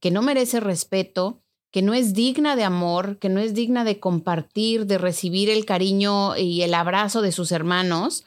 que 0.00 0.10
no 0.10 0.22
merece 0.22 0.58
respeto, 0.58 1.40
que 1.70 1.82
no 1.82 1.94
es 1.94 2.14
digna 2.14 2.56
de 2.56 2.64
amor, 2.64 3.18
que 3.18 3.28
no 3.28 3.38
es 3.38 3.54
digna 3.54 3.84
de 3.84 4.00
compartir, 4.00 4.86
de 4.86 4.98
recibir 4.98 5.50
el 5.50 5.64
cariño 5.64 6.36
y 6.36 6.62
el 6.62 6.74
abrazo 6.74 7.22
de 7.22 7.30
sus 7.30 7.52
hermanos 7.52 8.24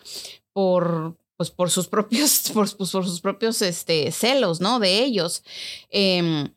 por, 0.54 1.18
pues, 1.36 1.52
por 1.52 1.70
sus 1.72 1.88
propios, 1.88 2.50
por, 2.54 2.74
pues, 2.78 2.92
por 2.92 3.06
sus 3.06 3.20
propios 3.20 3.62
este, 3.62 4.14
celos, 4.14 4.62
¿no? 4.62 4.80
De 4.80 5.04
ellos. 5.04 5.44
Em, 5.90 6.54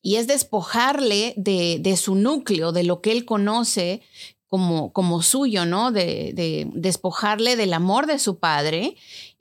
y 0.00 0.14
es 0.14 0.28
despojarle 0.28 1.34
de, 1.36 1.78
de, 1.80 1.96
su 1.96 2.14
núcleo, 2.14 2.70
de 2.70 2.84
lo 2.84 3.00
que 3.00 3.10
él 3.10 3.24
conoce, 3.24 4.02
como, 4.48 4.92
como 4.92 5.22
suyo, 5.22 5.66
¿no? 5.66 5.92
De, 5.92 6.32
de, 6.34 6.68
despojarle 6.74 7.56
del 7.56 7.72
amor 7.72 8.06
de 8.06 8.18
su 8.18 8.38
padre, 8.38 8.96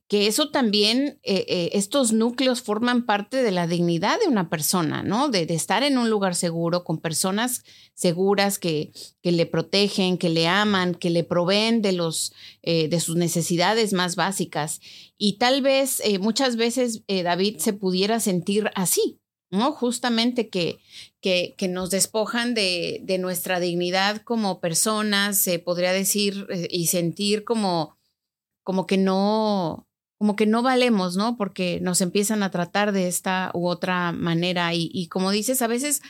que 0.07 0.27
eso 0.27 0.51
también, 0.51 1.19
eh, 1.23 1.45
eh, 1.47 1.69
estos 1.73 2.13
núcleos 2.13 2.61
forman 2.61 3.07
parte 3.07 3.41
de 3.41 3.51
la 3.51 3.65
dignidad 3.65 4.19
de 4.19 4.27
una 4.27 4.49
persona, 4.49 5.01
¿no? 5.01 5.29
De, 5.29 5.47
estar 5.49 5.81
en 5.81 5.97
un 5.97 6.11
lugar 6.11 6.35
seguro, 6.35 6.83
con 6.83 6.99
personas 6.99 7.63
seguras 7.95 8.59
que, 8.59 8.91
que, 9.23 9.31
le 9.31 9.47
protegen, 9.47 10.19
que 10.19 10.29
le 10.29 10.47
aman, 10.47 10.93
que 10.93 11.09
le 11.09 11.23
proveen 11.23 11.81
de, 11.81 11.93
los, 11.93 12.33
eh, 12.61 12.87
de 12.87 12.99
sus 12.99 13.15
necesidades 13.15 13.93
más 13.93 14.15
básicas. 14.15 14.79
Y 15.17 15.39
tal 15.39 15.63
vez, 15.63 16.03
muchas 16.19 16.55
veces, 16.55 17.01
David 17.07 17.57
se 17.57 17.73
pudiera 17.73 18.19
sentir 18.19 18.69
así, 18.75 19.19
¿no? 19.55 19.71
Justamente 19.71 20.49
que, 20.49 20.79
que, 21.21 21.67
nos 21.67 21.89
despojan 21.89 22.53
de, 22.53 23.03
nuestra 23.19 23.59
dignidad 23.59 24.21
como 24.21 24.59
personas, 24.59 25.37
se 25.37 25.59
podría 25.59 25.91
decir 25.91 26.45
eh, 26.49 26.67
y 26.69 26.87
sentir 26.87 27.43
como, 27.43 27.97
como 28.63 28.85
que 28.85 28.97
no, 28.97 29.87
como 30.17 30.35
que 30.35 30.45
no 30.45 30.61
valemos, 30.61 31.15
¿no? 31.17 31.37
Porque 31.37 31.79
nos 31.81 32.01
empiezan 32.01 32.43
a 32.43 32.51
tratar 32.51 32.91
de 32.91 33.07
esta 33.07 33.51
u 33.53 33.67
otra 33.67 34.11
manera. 34.11 34.73
Y, 34.73 35.07
como 35.07 35.31
dices, 35.31 35.61
a 35.61 35.67
veces 35.67 36.01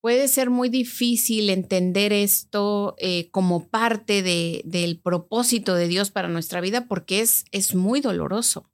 puede 0.00 0.28
ser 0.28 0.50
muy 0.50 0.68
difícil 0.68 1.48
entender 1.48 2.12
esto 2.12 2.96
eh, 2.98 3.30
como 3.30 3.68
parte 3.68 4.22
de, 4.22 4.62
del 4.64 4.98
propósito 4.98 5.74
de 5.74 5.88
Dios 5.88 6.10
para 6.10 6.28
nuestra 6.28 6.60
vida 6.60 6.86
porque 6.86 7.20
es, 7.20 7.44
es 7.52 7.74
muy 7.74 8.00
doloroso. 8.00 8.71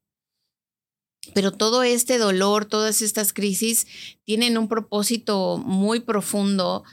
Pero 1.35 1.53
todo 1.53 1.83
este 1.83 2.19
dolor, 2.19 2.65
todas 2.65 3.03
estas 3.03 3.33
crisis 3.33 3.87
tienen 4.25 4.59
un 4.59 4.69
propósito 4.69 5.59
muy 5.59 6.01
profundo 6.01 6.85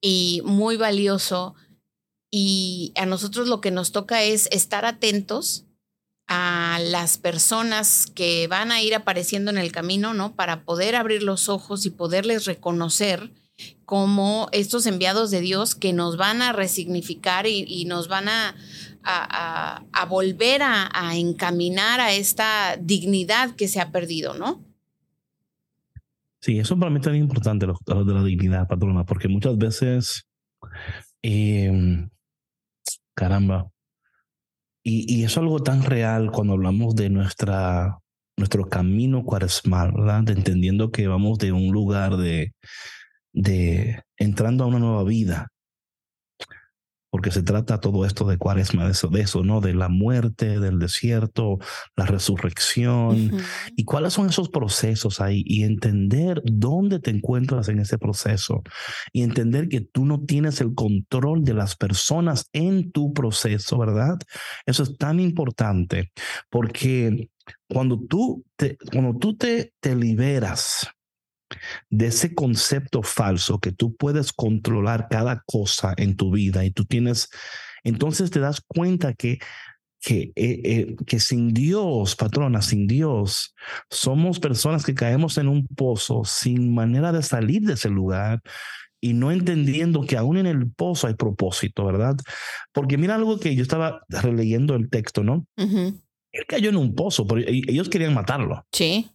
y 0.00 0.42
muy 0.44 0.76
valioso. 0.76 1.54
Y 2.30 2.92
a 2.96 3.06
nosotros 3.06 3.48
lo 3.48 3.60
que 3.60 3.70
nos 3.70 3.92
toca 3.92 4.22
es 4.22 4.48
estar 4.50 4.84
atentos 4.84 5.64
a 6.26 6.78
las 6.82 7.18
personas 7.18 8.06
que 8.06 8.48
van 8.48 8.72
a 8.72 8.82
ir 8.82 8.94
apareciendo 8.94 9.50
en 9.50 9.58
el 9.58 9.72
camino, 9.72 10.14
¿no? 10.14 10.34
Para 10.34 10.64
poder 10.64 10.96
abrir 10.96 11.22
los 11.22 11.48
ojos 11.48 11.86
y 11.86 11.90
poderles 11.90 12.46
reconocer 12.46 13.30
como 13.84 14.48
estos 14.50 14.86
enviados 14.86 15.30
de 15.30 15.40
Dios 15.40 15.74
que 15.74 15.92
nos 15.92 16.16
van 16.16 16.42
a 16.42 16.52
resignificar 16.52 17.46
y 17.46 17.84
nos 17.84 18.08
van 18.08 18.28
a, 18.28 18.56
a, 19.04 20.06
volver 20.08 20.62
a, 20.62 21.16
encaminar 21.16 22.00
a 22.00 22.12
esta 22.12 22.76
dignidad 22.80 23.54
que 23.54 23.68
se 23.68 23.80
ha 23.80 23.90
perdido, 23.90 24.34
¿no? 24.34 24.64
Sí, 26.40 26.58
eso 26.58 26.78
para 26.78 26.90
mí 26.90 26.98
es 26.98 27.02
tan 27.02 27.16
importante, 27.16 27.66
lo, 27.66 28.04
de 28.04 28.14
la 28.14 28.22
dignidad, 28.22 28.68
patrona, 28.68 29.04
porque 29.04 29.28
muchas 29.28 29.56
veces, 29.56 30.26
em, 31.22 32.08
caramba, 33.14 33.70
y, 34.82 35.06
y, 35.12 35.24
es 35.24 35.38
algo 35.38 35.62
tan 35.62 35.82
real 35.82 36.30
cuando 36.30 36.52
hablamos 36.52 36.94
de 36.94 37.08
nuestra, 37.08 37.98
nuestro 38.36 38.68
camino 38.68 39.24
cuaresmal, 39.24 39.92
¿verdad? 39.92 40.28
entendiendo 40.28 40.90
que 40.90 41.06
vamos 41.08 41.38
de 41.38 41.52
un 41.52 41.72
lugar 41.72 42.18
de, 42.18 42.52
de 43.32 44.02
entrando 44.18 44.64
a 44.64 44.66
una 44.66 44.78
nueva 44.78 45.04
vida, 45.04 45.48
porque 47.14 47.30
se 47.30 47.44
trata 47.44 47.78
todo 47.78 48.04
esto 48.04 48.26
de 48.26 48.38
cuaresma, 48.38 48.86
de 48.86 48.90
eso, 48.90 49.06
de 49.06 49.20
eso, 49.20 49.44
¿no? 49.44 49.60
De 49.60 49.72
la 49.72 49.88
muerte, 49.88 50.58
del 50.58 50.80
desierto, 50.80 51.60
la 51.94 52.06
resurrección, 52.06 53.30
y 53.76 53.84
cuáles 53.84 54.14
son 54.14 54.28
esos 54.28 54.48
procesos 54.48 55.20
ahí, 55.20 55.44
y 55.46 55.62
entender 55.62 56.42
dónde 56.44 56.98
te 56.98 57.12
encuentras 57.12 57.68
en 57.68 57.78
ese 57.78 57.98
proceso, 57.98 58.64
y 59.12 59.22
entender 59.22 59.68
que 59.68 59.80
tú 59.80 60.04
no 60.04 60.22
tienes 60.24 60.60
el 60.60 60.74
control 60.74 61.44
de 61.44 61.54
las 61.54 61.76
personas 61.76 62.48
en 62.52 62.90
tu 62.90 63.12
proceso, 63.12 63.78
¿verdad? 63.78 64.18
Eso 64.66 64.82
es 64.82 64.98
tan 64.98 65.20
importante, 65.20 66.10
porque 66.50 67.30
cuando 67.68 67.96
tú 67.96 68.44
te, 68.56 68.76
cuando 68.90 69.16
tú 69.16 69.36
te, 69.36 69.72
te 69.78 69.94
liberas, 69.94 70.88
de 71.90 72.06
ese 72.06 72.34
concepto 72.34 73.02
falso 73.02 73.58
que 73.58 73.72
tú 73.72 73.94
puedes 73.96 74.32
controlar 74.32 75.08
cada 75.10 75.42
cosa 75.46 75.94
en 75.96 76.16
tu 76.16 76.30
vida 76.30 76.64
y 76.64 76.70
tú 76.70 76.84
tienes, 76.84 77.28
entonces 77.82 78.30
te 78.30 78.40
das 78.40 78.60
cuenta 78.66 79.14
que 79.14 79.38
que, 80.04 80.32
eh, 80.36 80.60
eh, 80.64 80.96
que 81.06 81.18
sin 81.18 81.54
Dios, 81.54 82.14
patrona, 82.14 82.60
sin 82.60 82.86
Dios, 82.86 83.54
somos 83.88 84.38
personas 84.38 84.84
que 84.84 84.94
caemos 84.94 85.38
en 85.38 85.48
un 85.48 85.66
pozo 85.66 86.24
sin 86.26 86.74
manera 86.74 87.10
de 87.10 87.22
salir 87.22 87.62
de 87.62 87.72
ese 87.72 87.88
lugar 87.88 88.42
y 89.00 89.14
no 89.14 89.32
entendiendo 89.32 90.02
que 90.02 90.18
aún 90.18 90.36
en 90.36 90.46
el 90.46 90.70
pozo 90.70 91.06
hay 91.06 91.14
propósito, 91.14 91.86
¿verdad? 91.86 92.16
Porque 92.72 92.98
mira 92.98 93.14
algo 93.14 93.40
que 93.40 93.54
yo 93.54 93.62
estaba 93.62 94.02
releyendo 94.08 94.74
el 94.74 94.90
texto, 94.90 95.22
¿no? 95.22 95.46
Él 95.56 96.46
cayó 96.46 96.68
en 96.68 96.76
un 96.76 96.94
pozo, 96.94 97.26
pero 97.26 97.40
ellos 97.46 97.88
querían 97.88 98.12
matarlo. 98.12 98.66
Sí. 98.72 99.10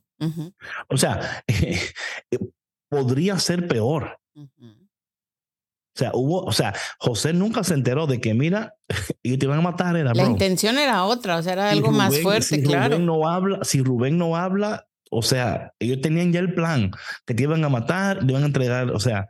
O 0.87 0.97
sea, 0.97 1.43
podría 2.89 3.39
ser 3.39 3.67
peor. 3.67 4.19
O 4.35 5.99
sea, 5.99 6.11
hubo, 6.13 6.43
o 6.45 6.51
sea, 6.51 6.73
José 6.97 7.33
nunca 7.33 7.63
se 7.63 7.73
enteró 7.73 8.07
de 8.07 8.21
que, 8.21 8.33
mira, 8.33 8.75
ellos 9.23 9.39
te 9.39 9.45
iban 9.45 9.59
a 9.59 9.61
matar. 9.61 9.97
Era, 9.97 10.13
La 10.13 10.23
intención 10.23 10.77
era 10.77 11.03
otra, 11.03 11.37
o 11.37 11.43
sea, 11.43 11.53
era 11.53 11.69
algo 11.71 11.91
más 11.91 12.17
fuerte, 12.19 12.57
si 12.57 12.63
claro. 12.63 12.95
Rubén 12.95 13.05
no 13.05 13.27
habla, 13.27 13.59
si 13.63 13.81
Rubén 13.81 14.17
no 14.17 14.35
habla, 14.35 14.87
o 15.11 15.21
sea, 15.21 15.73
ellos 15.79 15.99
tenían 16.01 16.31
ya 16.31 16.39
el 16.39 16.53
plan, 16.53 16.91
que 17.25 17.33
te 17.33 17.43
iban 17.43 17.63
a 17.65 17.69
matar, 17.69 18.19
te 18.19 18.31
iban 18.31 18.43
a 18.43 18.47
entregar, 18.47 18.91
o 18.91 18.99
sea, 18.99 19.27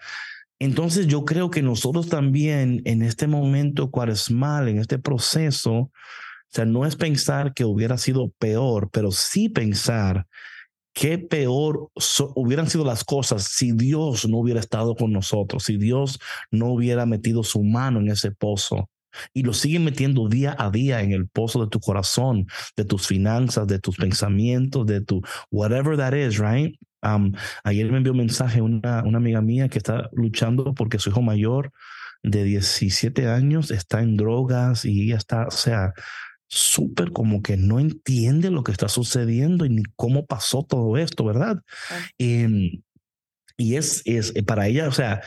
entonces 0.59 1.07
yo 1.07 1.23
creo 1.23 1.49
que 1.49 1.61
nosotros 1.61 2.09
también 2.09 2.81
en 2.85 3.01
este 3.01 3.27
momento 3.27 3.89
cuaresmal, 3.89 4.67
en 4.67 4.77
este 4.77 4.99
proceso, 4.99 5.73
o 5.73 5.91
sea, 6.51 6.65
no 6.65 6.85
es 6.85 6.95
pensar 6.95 7.53
que 7.53 7.63
hubiera 7.63 7.97
sido 7.97 8.31
peor, 8.37 8.89
pero 8.91 9.11
sí 9.11 9.49
pensar 9.49 10.27
qué 10.99 11.17
peor 11.17 11.89
hubieran 12.35 12.69
sido 12.69 12.83
las 12.83 13.05
cosas 13.05 13.43
si 13.43 13.71
Dios 13.71 14.27
no 14.27 14.37
hubiera 14.37 14.59
estado 14.59 14.95
con 14.95 15.13
nosotros, 15.13 15.63
si 15.63 15.77
Dios 15.77 16.19
no 16.51 16.73
hubiera 16.73 17.05
metido 17.05 17.43
su 17.43 17.63
mano 17.63 18.01
en 18.01 18.09
ese 18.09 18.31
pozo. 18.31 18.89
Y 19.33 19.43
lo 19.43 19.53
sigue 19.53 19.79
metiendo 19.79 20.27
día 20.27 20.55
a 20.59 20.69
día 20.69 21.01
en 21.01 21.13
el 21.13 21.29
pozo 21.29 21.63
de 21.63 21.69
tu 21.69 21.79
corazón, 21.79 22.47
de 22.75 22.83
tus 22.83 23.07
finanzas, 23.07 23.65
de 23.65 23.79
tus 23.79 23.95
pensamientos, 23.95 24.85
de 24.85 24.99
tu 24.99 25.21
whatever 25.49 25.95
that 25.95 26.13
is, 26.13 26.37
right? 26.37 26.75
ayer 27.63 27.89
me 27.89 27.99
envió 27.99 28.11
un 28.11 28.17
mensaje 28.17 28.61
una, 28.61 29.03
una 29.05 29.19
amiga 29.19 29.39
mía 29.39 29.69
que 29.69 29.77
está 29.77 30.09
luchando 30.11 30.73
porque 30.73 30.99
su 30.99 31.11
hijo 31.11 31.21
mayor 31.21 31.71
de 32.23 32.43
17 32.43 33.29
años 33.29 33.71
está 33.71 34.01
en 34.01 34.17
drogas 34.17 34.83
y 34.83 35.03
ella 35.03 35.15
está, 35.15 35.47
o 35.47 35.51
sea, 35.51 35.93
súper 36.49 37.11
como 37.11 37.41
que 37.41 37.55
no 37.55 37.79
entiende 37.79 38.49
lo 38.49 38.63
que 38.63 38.71
está 38.71 38.89
sucediendo 38.89 39.65
y 39.65 39.69
ni 39.69 39.83
cómo 39.95 40.25
pasó 40.25 40.63
todo 40.63 40.97
esto, 40.97 41.23
¿verdad? 41.23 41.61
Em, 42.17 42.81
y 43.55 43.75
es, 43.75 44.01
es 44.05 44.33
para 44.45 44.67
ella, 44.67 44.87
o 44.87 44.91
sea, 44.91 45.21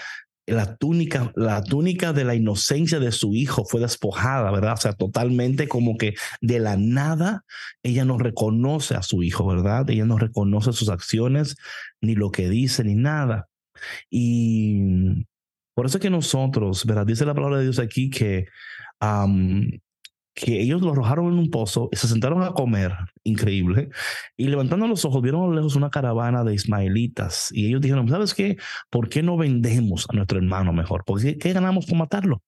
la 0.46 0.76
túnica, 0.76 1.32
la 1.36 1.62
túnica 1.62 2.12
de 2.12 2.24
la 2.24 2.34
inocencia 2.34 2.98
de 2.98 3.12
su 3.12 3.34
hijo 3.34 3.64
fue 3.64 3.80
despojada, 3.80 4.50
¿verdad? 4.50 4.74
O 4.74 4.78
sea, 4.78 4.92
totalmente 4.94 5.68
como 5.68 5.96
que 5.96 6.14
de 6.40 6.58
la 6.58 6.76
nada 6.76 7.44
ella 7.84 8.04
no 8.04 8.18
reconoce 8.18 8.96
a 8.96 9.02
su 9.02 9.22
hijo, 9.22 9.46
¿verdad? 9.46 9.88
Ella 9.90 10.04
no 10.04 10.18
reconoce 10.18 10.72
sus 10.72 10.88
acciones, 10.88 11.56
ni 12.00 12.16
lo 12.16 12.32
que 12.32 12.48
dice, 12.48 12.82
ni 12.82 12.94
nada. 12.94 13.48
Y 14.10 15.24
por 15.74 15.86
eso 15.86 15.98
es 15.98 16.02
que 16.02 16.10
nosotros, 16.10 16.84
¿verdad? 16.84 17.06
Dice 17.06 17.24
la 17.24 17.34
palabra 17.34 17.58
de 17.58 17.64
Dios 17.64 17.78
aquí 17.78 18.10
que 18.10 18.46
que 20.34 20.60
ellos 20.60 20.80
lo 20.80 20.92
arrojaron 20.92 21.32
en 21.32 21.38
un 21.38 21.50
pozo 21.50 21.88
y 21.92 21.96
se 21.96 22.08
sentaron 22.08 22.42
a 22.42 22.52
comer, 22.52 22.92
increíble, 23.22 23.90
y 24.36 24.48
levantando 24.48 24.86
los 24.86 25.04
ojos 25.04 25.22
vieron 25.22 25.42
a 25.42 25.46
lo 25.46 25.54
lejos 25.54 25.76
una 25.76 25.90
caravana 25.90 26.42
de 26.42 26.54
ismaelitas 26.54 27.50
y 27.52 27.66
ellos 27.66 27.80
dijeron, 27.80 28.08
¿sabes 28.08 28.32
qué? 28.34 28.56
¿Por 28.90 29.08
qué 29.08 29.22
no 29.22 29.36
vendemos 29.36 30.06
a 30.08 30.14
nuestro 30.14 30.38
hermano 30.38 30.72
mejor? 30.72 31.04
Porque 31.04 31.36
¿qué 31.36 31.52
ganamos 31.52 31.86
con 31.86 31.98
matarlo? 31.98 32.42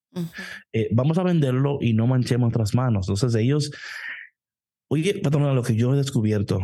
Eh, 0.72 0.88
vamos 0.92 1.18
a 1.18 1.22
venderlo 1.22 1.78
y 1.80 1.92
no 1.92 2.06
manchemos 2.06 2.46
nuestras 2.46 2.74
manos. 2.74 3.08
Entonces 3.08 3.34
ellos, 3.34 3.70
oye, 4.88 5.20
patrón, 5.22 5.54
lo 5.54 5.62
que 5.62 5.76
yo 5.76 5.92
he 5.92 5.96
descubierto, 5.96 6.60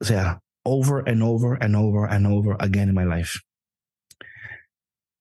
o 0.00 0.04
sea, 0.04 0.40
over 0.64 1.08
and 1.08 1.22
over 1.22 1.58
and 1.62 1.76
over 1.76 2.10
and 2.10 2.26
over 2.26 2.56
again 2.60 2.88
in 2.88 2.94
my 2.94 3.04
life, 3.04 3.40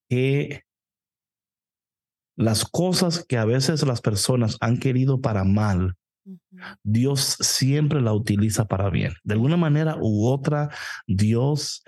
que 0.09 0.63
las 2.41 2.65
cosas 2.65 3.25
que 3.27 3.37
a 3.37 3.45
veces 3.45 3.85
las 3.85 4.01
personas 4.01 4.57
han 4.59 4.77
querido 4.77 5.21
para 5.21 5.43
mal, 5.43 5.95
Dios 6.83 7.37
siempre 7.39 8.01
la 8.01 8.13
utiliza 8.13 8.65
para 8.65 8.89
bien. 8.89 9.13
De 9.23 9.33
alguna 9.33 9.57
manera 9.57 9.95
u 9.99 10.27
otra, 10.27 10.69
Dios 11.07 11.83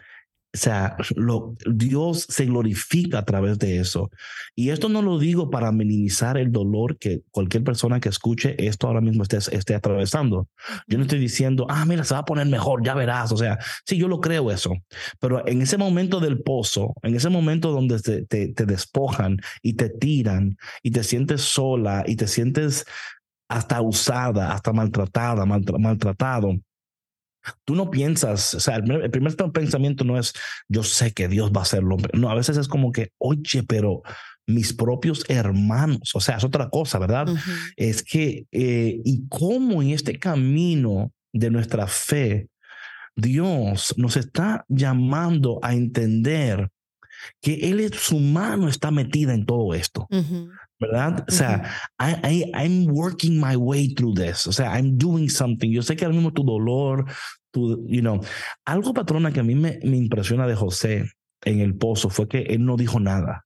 o 0.55 0.57
sea, 0.57 0.95
lo, 1.15 1.55
Dios 1.65 2.27
se 2.29 2.45
glorifica 2.45 3.17
a 3.17 3.25
través 3.25 3.57
de 3.57 3.79
eso. 3.79 4.11
Y 4.55 4.69
esto 4.69 4.87
no 4.87 5.01
lo 5.01 5.17
digo 5.17 5.49
para 5.49 5.71
minimizar 5.71 6.37
el 6.37 6.51
dolor 6.51 6.99
que 6.99 7.21
cualquier 7.31 7.63
persona 7.63 7.99
que 7.99 8.09
escuche 8.09 8.55
esto 8.63 8.85
ahora 8.85 9.01
mismo 9.01 9.23
esté, 9.23 9.37
esté 9.37 9.73
atravesando. 9.73 10.47
Yo 10.87 10.99
no 10.99 11.05
estoy 11.05 11.17
diciendo, 11.17 11.65
ah, 11.69 11.85
mira, 11.85 12.03
se 12.03 12.13
va 12.13 12.19
a 12.19 12.25
poner 12.25 12.45
mejor, 12.45 12.85
ya 12.85 12.93
verás. 12.93 13.31
O 13.31 13.37
sea, 13.37 13.57
sí, 13.87 13.97
yo 13.97 14.07
lo 14.07 14.21
creo 14.21 14.51
eso. 14.51 14.73
Pero 15.19 15.47
en 15.47 15.63
ese 15.63 15.77
momento 15.77 16.19
del 16.19 16.43
pozo, 16.43 16.93
en 17.01 17.15
ese 17.15 17.29
momento 17.29 17.71
donde 17.71 17.99
te, 17.99 18.23
te, 18.23 18.65
despojan 18.65 19.39
y 19.63 19.73
te 19.73 19.89
tiran 19.89 20.55
y 20.83 20.91
te 20.91 21.03
sientes 21.03 21.41
sola 21.41 22.03
y 22.05 22.15
te 22.15 22.27
sientes 22.27 22.85
hasta 23.49 23.81
usada, 23.81 24.53
hasta 24.53 24.71
maltratada, 24.71 25.45
maltratado 25.45 26.59
Tú 27.65 27.75
no 27.75 27.89
piensas, 27.89 28.53
o 28.53 28.59
sea, 28.59 28.77
el, 28.77 29.11
primer 29.11 29.35
pensamiento 29.51 30.03
no 30.03 30.17
es, 30.17 30.33
yo 30.67 30.83
sé 30.83 31.11
que 31.11 31.27
Dios 31.27 31.51
va 31.51 31.59
a 31.59 31.63
hacerlo. 31.63 31.97
No, 32.13 32.29
a 32.29 32.35
veces 32.35 32.57
es 32.57 32.67
como 32.67 32.91
que, 32.91 33.11
oye, 33.17 33.63
pero 33.67 34.01
mis 34.47 34.73
propios 34.73 35.23
hermanos, 35.29 36.11
o 36.13 36.19
sea, 36.19 36.37
es 36.37 36.43
otra 36.43 36.69
cosa, 36.69 36.99
¿verdad? 36.99 37.27
Es 37.75 38.03
que, 38.03 38.45
eh, 38.51 39.01
y 39.03 39.27
cómo 39.29 39.81
en 39.81 39.91
este 39.91 40.19
camino 40.19 41.11
de 41.31 41.49
nuestra 41.49 41.87
fe, 41.87 42.49
Dios 43.15 43.93
nos 43.97 44.17
está 44.17 44.65
llamando 44.67 45.59
a 45.61 45.73
entender 45.73 46.69
que 47.41 47.69
Él, 47.69 47.93
su 47.93 48.19
mano 48.19 48.67
está 48.67 48.91
metida 48.91 49.33
en 49.33 49.45
todo 49.45 49.73
esto. 49.73 50.07
¿Verdad? 50.83 51.25
O 51.27 51.31
sea, 51.31 51.63
I, 51.99 52.51
I'm 52.53 52.87
working 52.87 53.39
my 53.39 53.55
way 53.55 53.93
through 53.93 54.15
this. 54.15 54.47
O 54.47 54.51
sea, 54.51 54.77
I'm 54.77 54.97
doing 54.97 55.29
something. 55.29 55.71
Yo 55.71 55.81
sé 55.81 55.95
que 55.95 56.05
ahora 56.05 56.15
mismo 56.15 56.33
tu 56.33 56.43
dolor, 56.43 57.05
tu, 57.51 57.85
you 57.87 58.01
know, 58.01 58.19
algo 58.65 58.93
patrona 58.93 59.31
que 59.31 59.39
a 59.39 59.43
mí 59.43 59.55
me, 59.55 59.79
me 59.83 59.97
impresiona 59.97 60.47
de 60.47 60.55
José 60.55 61.05
en 61.45 61.59
el 61.59 61.75
pozo 61.75 62.09
fue 62.09 62.27
que 62.27 62.41
él 62.41 62.65
no 62.65 62.77
dijo 62.77 62.99
nada. 62.99 63.45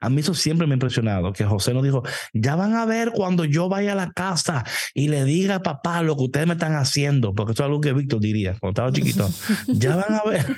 A 0.00 0.08
mí 0.08 0.20
eso 0.20 0.34
siempre 0.34 0.66
me 0.66 0.74
ha 0.74 0.76
impresionado, 0.76 1.32
que 1.32 1.44
José 1.44 1.74
no 1.74 1.82
dijo, 1.82 2.02
ya 2.32 2.54
van 2.54 2.74
a 2.74 2.86
ver 2.86 3.10
cuando 3.10 3.44
yo 3.44 3.68
vaya 3.68 3.92
a 3.92 3.96
la 3.96 4.12
casa 4.12 4.64
y 4.94 5.08
le 5.08 5.24
diga 5.24 5.56
a 5.56 5.62
papá 5.62 6.02
lo 6.02 6.16
que 6.16 6.24
ustedes 6.24 6.46
me 6.46 6.52
están 6.52 6.74
haciendo, 6.74 7.34
porque 7.34 7.52
eso 7.52 7.64
es 7.64 7.66
algo 7.66 7.80
que 7.80 7.92
Víctor 7.92 8.20
diría 8.20 8.56
cuando 8.60 8.70
estaba 8.70 8.92
chiquito. 8.92 9.28
ya 9.66 9.96
van 9.96 10.14
a 10.14 10.22
ver. 10.22 10.56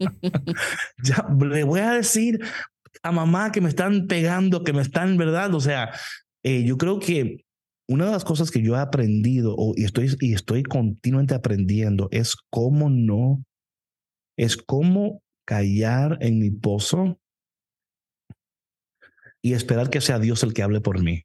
ya 1.04 1.26
le 1.40 1.64
voy 1.64 1.80
a 1.80 1.92
decir 1.92 2.40
a 3.02 3.12
mamá 3.12 3.52
que 3.52 3.60
me 3.60 3.68
están 3.68 4.06
pegando, 4.06 4.64
que 4.64 4.72
me 4.72 4.82
están, 4.82 5.16
¿verdad? 5.16 5.54
O 5.54 5.60
sea, 5.60 5.92
eh, 6.42 6.64
yo 6.64 6.76
creo 6.76 6.98
que 6.98 7.44
una 7.88 8.06
de 8.06 8.12
las 8.12 8.24
cosas 8.24 8.50
que 8.50 8.62
yo 8.62 8.76
he 8.76 8.78
aprendido 8.78 9.56
y, 9.76 9.84
estoy, 9.84 10.14
y 10.20 10.34
estoy 10.34 10.62
continuamente 10.62 11.34
aprendiendo 11.34 12.08
es 12.12 12.36
cómo 12.50 12.88
no, 12.88 13.44
es 14.38 14.56
cómo 14.56 15.22
callar 15.44 16.18
en 16.20 16.38
mi 16.38 16.50
pozo 16.50 17.18
y 19.42 19.54
esperar 19.54 19.90
que 19.90 20.00
sea 20.00 20.18
Dios 20.18 20.42
el 20.42 20.54
que 20.54 20.62
hable 20.62 20.80
por 20.80 21.02
mí. 21.02 21.24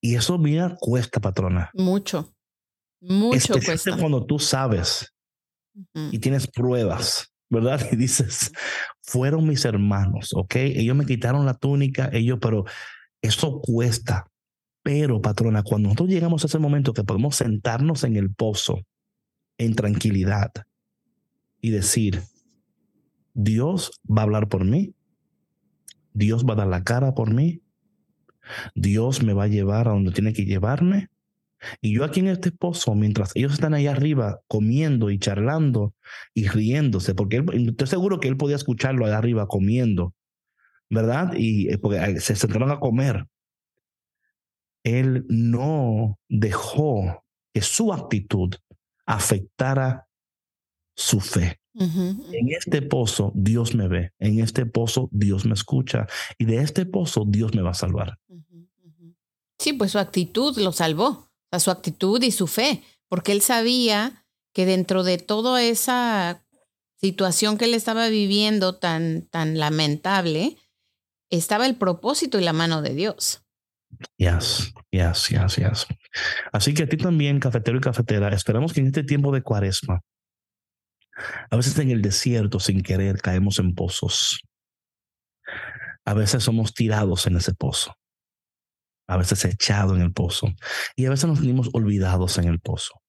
Y 0.00 0.14
eso, 0.14 0.38
mira, 0.38 0.76
cuesta, 0.80 1.20
patrona. 1.20 1.70
Mucho. 1.74 2.34
Mucho 3.00 3.54
cuesta. 3.64 3.96
cuando 3.96 4.24
tú 4.24 4.38
sabes 4.38 5.12
y 5.94 6.18
tienes 6.18 6.46
pruebas 6.46 7.32
¿verdad? 7.50 7.80
Y 7.92 7.96
dices, 7.96 8.52
fueron 9.02 9.46
mis 9.46 9.64
hermanos, 9.64 10.30
¿ok? 10.34 10.56
Ellos 10.56 10.96
me 10.96 11.06
quitaron 11.06 11.46
la 11.46 11.54
túnica, 11.54 12.10
ellos, 12.12 12.38
pero 12.40 12.64
eso 13.22 13.60
cuesta. 13.60 14.26
Pero, 14.82 15.20
patrona, 15.20 15.62
cuando 15.62 15.88
nosotros 15.88 16.08
llegamos 16.08 16.42
a 16.42 16.46
ese 16.46 16.58
momento 16.58 16.92
que 16.92 17.04
podemos 17.04 17.36
sentarnos 17.36 18.04
en 18.04 18.16
el 18.16 18.32
pozo 18.32 18.80
en 19.58 19.74
tranquilidad 19.74 20.52
y 21.60 21.70
decir, 21.70 22.22
Dios 23.34 24.00
va 24.08 24.22
a 24.22 24.24
hablar 24.24 24.48
por 24.48 24.64
mí, 24.64 24.94
Dios 26.12 26.44
va 26.44 26.54
a 26.54 26.56
dar 26.56 26.68
la 26.68 26.84
cara 26.84 27.14
por 27.14 27.34
mí, 27.34 27.62
Dios 28.74 29.22
me 29.22 29.34
va 29.34 29.44
a 29.44 29.48
llevar 29.48 29.88
a 29.88 29.92
donde 29.92 30.12
tiene 30.12 30.32
que 30.32 30.44
llevarme, 30.44 31.08
y 31.80 31.94
yo 31.94 32.04
aquí 32.04 32.20
en 32.20 32.28
este 32.28 32.52
pozo, 32.52 32.94
mientras 32.94 33.34
ellos 33.34 33.52
están 33.52 33.74
ahí 33.74 33.86
arriba 33.86 34.40
comiendo 34.48 35.10
y 35.10 35.18
charlando 35.18 35.94
y 36.34 36.48
riéndose, 36.48 37.14
porque 37.14 37.36
él, 37.36 37.68
estoy 37.70 37.86
seguro 37.86 38.20
que 38.20 38.28
él 38.28 38.36
podía 38.36 38.56
escucharlo 38.56 39.06
allá 39.06 39.18
arriba 39.18 39.46
comiendo, 39.46 40.14
¿verdad? 40.90 41.32
Y 41.36 41.68
eh, 41.68 41.78
porque 41.78 42.20
se 42.20 42.36
sentaron 42.36 42.70
a 42.70 42.80
comer. 42.80 43.26
Él 44.84 45.26
no 45.28 46.18
dejó 46.28 47.24
que 47.52 47.62
su 47.62 47.92
actitud 47.92 48.54
afectara 49.06 50.06
su 50.94 51.20
fe. 51.20 51.60
En 51.74 52.48
este 52.48 52.82
pozo 52.82 53.30
Dios 53.36 53.74
me 53.74 53.86
ve, 53.86 54.10
en 54.18 54.40
este 54.40 54.66
pozo 54.66 55.08
Dios 55.12 55.44
me 55.44 55.54
escucha 55.54 56.08
y 56.36 56.44
de 56.44 56.56
este 56.56 56.86
pozo 56.86 57.24
Dios 57.24 57.54
me 57.54 57.62
va 57.62 57.70
a 57.70 57.74
salvar. 57.74 58.18
Sí, 59.60 59.72
pues 59.74 59.92
su 59.92 59.98
actitud 59.98 60.56
lo 60.58 60.72
salvó, 60.72 61.27
sea, 61.50 61.60
su 61.60 61.70
actitud 61.70 62.22
y 62.22 62.30
su 62.30 62.46
fe, 62.46 62.82
porque 63.08 63.32
él 63.32 63.42
sabía 63.42 64.24
que 64.52 64.66
dentro 64.66 65.04
de 65.04 65.18
toda 65.18 65.62
esa 65.62 66.44
situación 66.96 67.58
que 67.58 67.66
él 67.66 67.74
estaba 67.74 68.08
viviendo 68.08 68.76
tan, 68.76 69.22
tan 69.22 69.58
lamentable, 69.58 70.56
estaba 71.30 71.66
el 71.66 71.76
propósito 71.76 72.38
y 72.38 72.44
la 72.44 72.52
mano 72.52 72.82
de 72.82 72.94
Dios. 72.94 73.42
Yes, 74.16 74.72
yes, 74.90 75.28
yes, 75.28 75.56
yes. 75.56 75.86
Así 76.52 76.74
que 76.74 76.84
a 76.84 76.88
ti 76.88 76.96
también, 76.96 77.40
cafetero 77.40 77.78
y 77.78 77.80
cafetera, 77.80 78.28
esperamos 78.34 78.72
que 78.72 78.80
en 78.80 78.88
este 78.88 79.04
tiempo 79.04 79.32
de 79.32 79.42
cuaresma, 79.42 80.00
a 81.50 81.56
veces 81.56 81.78
en 81.78 81.90
el 81.90 82.02
desierto, 82.02 82.60
sin 82.60 82.82
querer, 82.82 83.20
caemos 83.20 83.58
en 83.58 83.74
pozos. 83.74 84.40
A 86.04 86.14
veces 86.14 86.44
somos 86.44 86.74
tirados 86.74 87.26
en 87.26 87.36
ese 87.36 87.54
pozo. 87.54 87.94
A 89.08 89.16
veces 89.16 89.44
echados 89.44 89.96
en 89.96 90.02
el 90.02 90.12
pozo. 90.12 90.48
Y 90.94 91.06
a 91.06 91.10
veces 91.10 91.26
nos 91.26 91.38
sentimos 91.38 91.70
olvidados 91.72 92.38
en 92.38 92.44
el 92.44 92.60
pozo. 92.60 93.00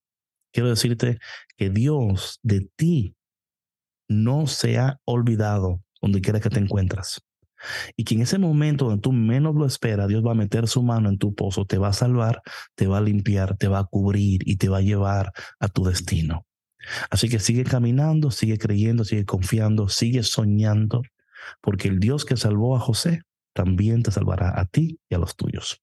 Quiero 0.52 0.68
decirte 0.68 1.18
que 1.56 1.70
Dios 1.70 2.40
de 2.42 2.68
ti 2.74 3.14
no 4.08 4.46
se 4.48 4.78
ha 4.78 4.98
olvidado 5.04 5.80
donde 6.00 6.20
quiera 6.20 6.40
que 6.40 6.50
te 6.50 6.58
encuentras. 6.58 7.22
Y 7.96 8.04
que 8.04 8.14
en 8.14 8.22
ese 8.22 8.38
momento 8.38 8.86
donde 8.86 9.02
tú 9.02 9.12
menos 9.12 9.54
lo 9.54 9.66
esperas, 9.66 10.08
Dios 10.08 10.26
va 10.26 10.32
a 10.32 10.34
meter 10.34 10.66
su 10.66 10.82
mano 10.82 11.08
en 11.08 11.18
tu 11.18 11.34
pozo, 11.34 11.66
te 11.66 11.78
va 11.78 11.88
a 11.88 11.92
salvar, 11.92 12.42
te 12.74 12.86
va 12.86 12.98
a 12.98 13.02
limpiar, 13.02 13.56
te 13.56 13.68
va 13.68 13.80
a 13.80 13.84
cubrir 13.84 14.40
y 14.48 14.56
te 14.56 14.68
va 14.68 14.78
a 14.78 14.82
llevar 14.82 15.32
a 15.58 15.68
tu 15.68 15.84
destino. 15.84 16.46
Así 17.10 17.28
que 17.28 17.38
sigue 17.38 17.64
caminando, 17.64 18.30
sigue 18.30 18.56
creyendo, 18.58 19.04
sigue 19.04 19.26
confiando, 19.26 19.88
sigue 19.88 20.22
soñando, 20.22 21.02
porque 21.60 21.88
el 21.88 22.00
Dios 22.00 22.24
que 22.24 22.36
salvó 22.36 22.76
a 22.76 22.80
José 22.80 23.22
también 23.52 24.02
te 24.02 24.10
salvará 24.10 24.58
a 24.60 24.66
ti 24.66 25.00
y 25.08 25.14
a 25.14 25.18
los 25.18 25.36
tuyos. 25.36 25.82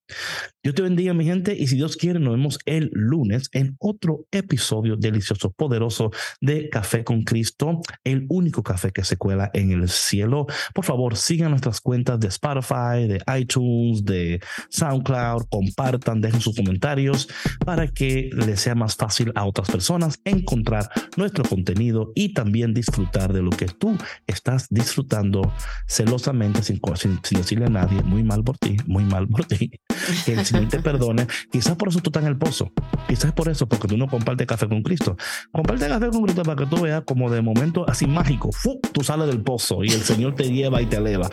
Dios 0.63 0.75
te 0.75 0.81
bendiga, 0.81 1.13
mi 1.13 1.25
gente, 1.25 1.55
y 1.57 1.67
si 1.67 1.75
Dios 1.75 1.97
quiere, 1.97 2.19
nos 2.19 2.33
vemos 2.33 2.59
el 2.65 2.89
lunes 2.93 3.49
en 3.53 3.75
otro 3.79 4.25
episodio 4.31 4.95
delicioso, 4.97 5.51
poderoso 5.51 6.11
de 6.41 6.69
Café 6.69 7.03
con 7.03 7.23
Cristo, 7.23 7.81
el 8.03 8.25
único 8.29 8.63
café 8.63 8.91
que 8.91 9.03
se 9.03 9.17
cuela 9.17 9.49
en 9.53 9.71
el 9.71 9.87
cielo. 9.89 10.45
Por 10.73 10.85
favor, 10.85 11.15
sigan 11.15 11.51
nuestras 11.51 11.81
cuentas 11.81 12.19
de 12.19 12.27
Spotify, 12.27 13.07
de 13.07 13.21
iTunes, 13.39 14.03
de 14.03 14.41
SoundCloud, 14.69 15.45
compartan, 15.49 16.21
dejen 16.21 16.41
sus 16.41 16.55
comentarios 16.55 17.29
para 17.65 17.87
que 17.87 18.29
les 18.33 18.61
sea 18.61 18.75
más 18.75 18.95
fácil 18.95 19.31
a 19.35 19.45
otras 19.45 19.69
personas 19.69 20.19
encontrar 20.25 20.89
nuestro 21.15 21.43
contenido 21.43 22.11
y 22.15 22.33
también 22.33 22.73
disfrutar 22.73 23.33
de 23.33 23.41
lo 23.41 23.51
que 23.51 23.65
tú 23.65 23.97
estás 24.25 24.67
disfrutando 24.69 25.53
celosamente 25.87 26.63
sin, 26.63 26.79
sin, 26.95 27.43
sin 27.43 27.56
decirle 27.57 27.65
a 27.65 27.69
nadie, 27.69 28.01
muy 28.03 28.23
mal 28.23 28.43
por 28.43 28.57
ti, 28.57 28.77
muy 28.85 29.03
mal 29.03 29.27
por 29.27 29.45
ti, 29.45 29.71
que 30.25 30.33
el 30.33 30.45
Señor 30.45 30.69
te 30.69 30.79
perdone. 30.79 31.27
Quizás 31.51 31.75
por 31.75 31.89
eso 31.89 31.99
tú 31.99 32.09
estás 32.09 32.23
en 32.23 32.29
el 32.29 32.37
pozo. 32.37 32.71
Quizás 33.07 33.31
por 33.33 33.49
eso, 33.49 33.67
porque 33.67 33.87
tú 33.87 33.97
no 33.97 34.07
compartes 34.07 34.47
café 34.47 34.67
con 34.67 34.83
Cristo. 34.83 35.17
Comparte 35.51 35.87
café 35.87 36.09
con 36.09 36.23
Cristo 36.23 36.43
para 36.43 36.55
que 36.55 36.65
tú 36.65 36.81
veas 36.81 37.03
como 37.05 37.29
de 37.29 37.41
momento 37.41 37.85
así 37.89 38.05
mágico, 38.05 38.51
¡fu! 38.51 38.79
tú 38.93 39.03
sales 39.03 39.27
del 39.27 39.41
pozo 39.41 39.83
y 39.83 39.89
el 39.89 40.01
Señor 40.01 40.35
te 40.35 40.51
lleva 40.51 40.81
y 40.81 40.85
te 40.85 40.97
eleva. 40.97 41.29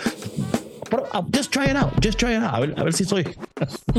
Pero, 0.91 1.05
uh, 1.15 1.23
just 1.35 1.51
try 1.51 1.71
it 1.71 1.77
out, 1.77 1.93
just 2.03 2.19
try 2.19 2.35
it 2.35 2.43
out. 2.43 2.55
A 2.55 2.61
ver, 2.61 2.75
a 2.77 2.85
ver 2.85 2.93
si 2.93 3.05
soy. 3.05 3.25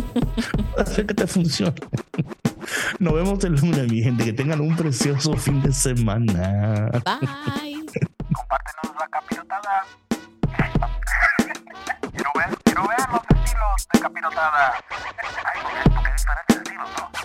hacer 0.77 1.05
que 1.05 1.13
te 1.13 1.27
funcione. 1.27 1.75
Nos 2.99 3.13
vemos 3.13 3.43
el 3.43 3.55
lunes, 3.55 3.91
mi 3.91 4.01
gente. 4.01 4.23
Que 4.23 4.33
tengan 4.33 4.61
un 4.61 4.75
precioso 4.75 5.35
fin 5.35 5.61
de 5.61 5.73
semana. 5.73 6.89
Bye. 7.03 7.85
Compártenos 8.33 8.95
la 8.99 9.07
capirotada 9.09 9.85
vean 12.87 13.11
los 13.11 13.21
estilos 13.43 13.87
de 13.93 13.99
capirotada. 13.99 14.73
Que. 16.47 17.24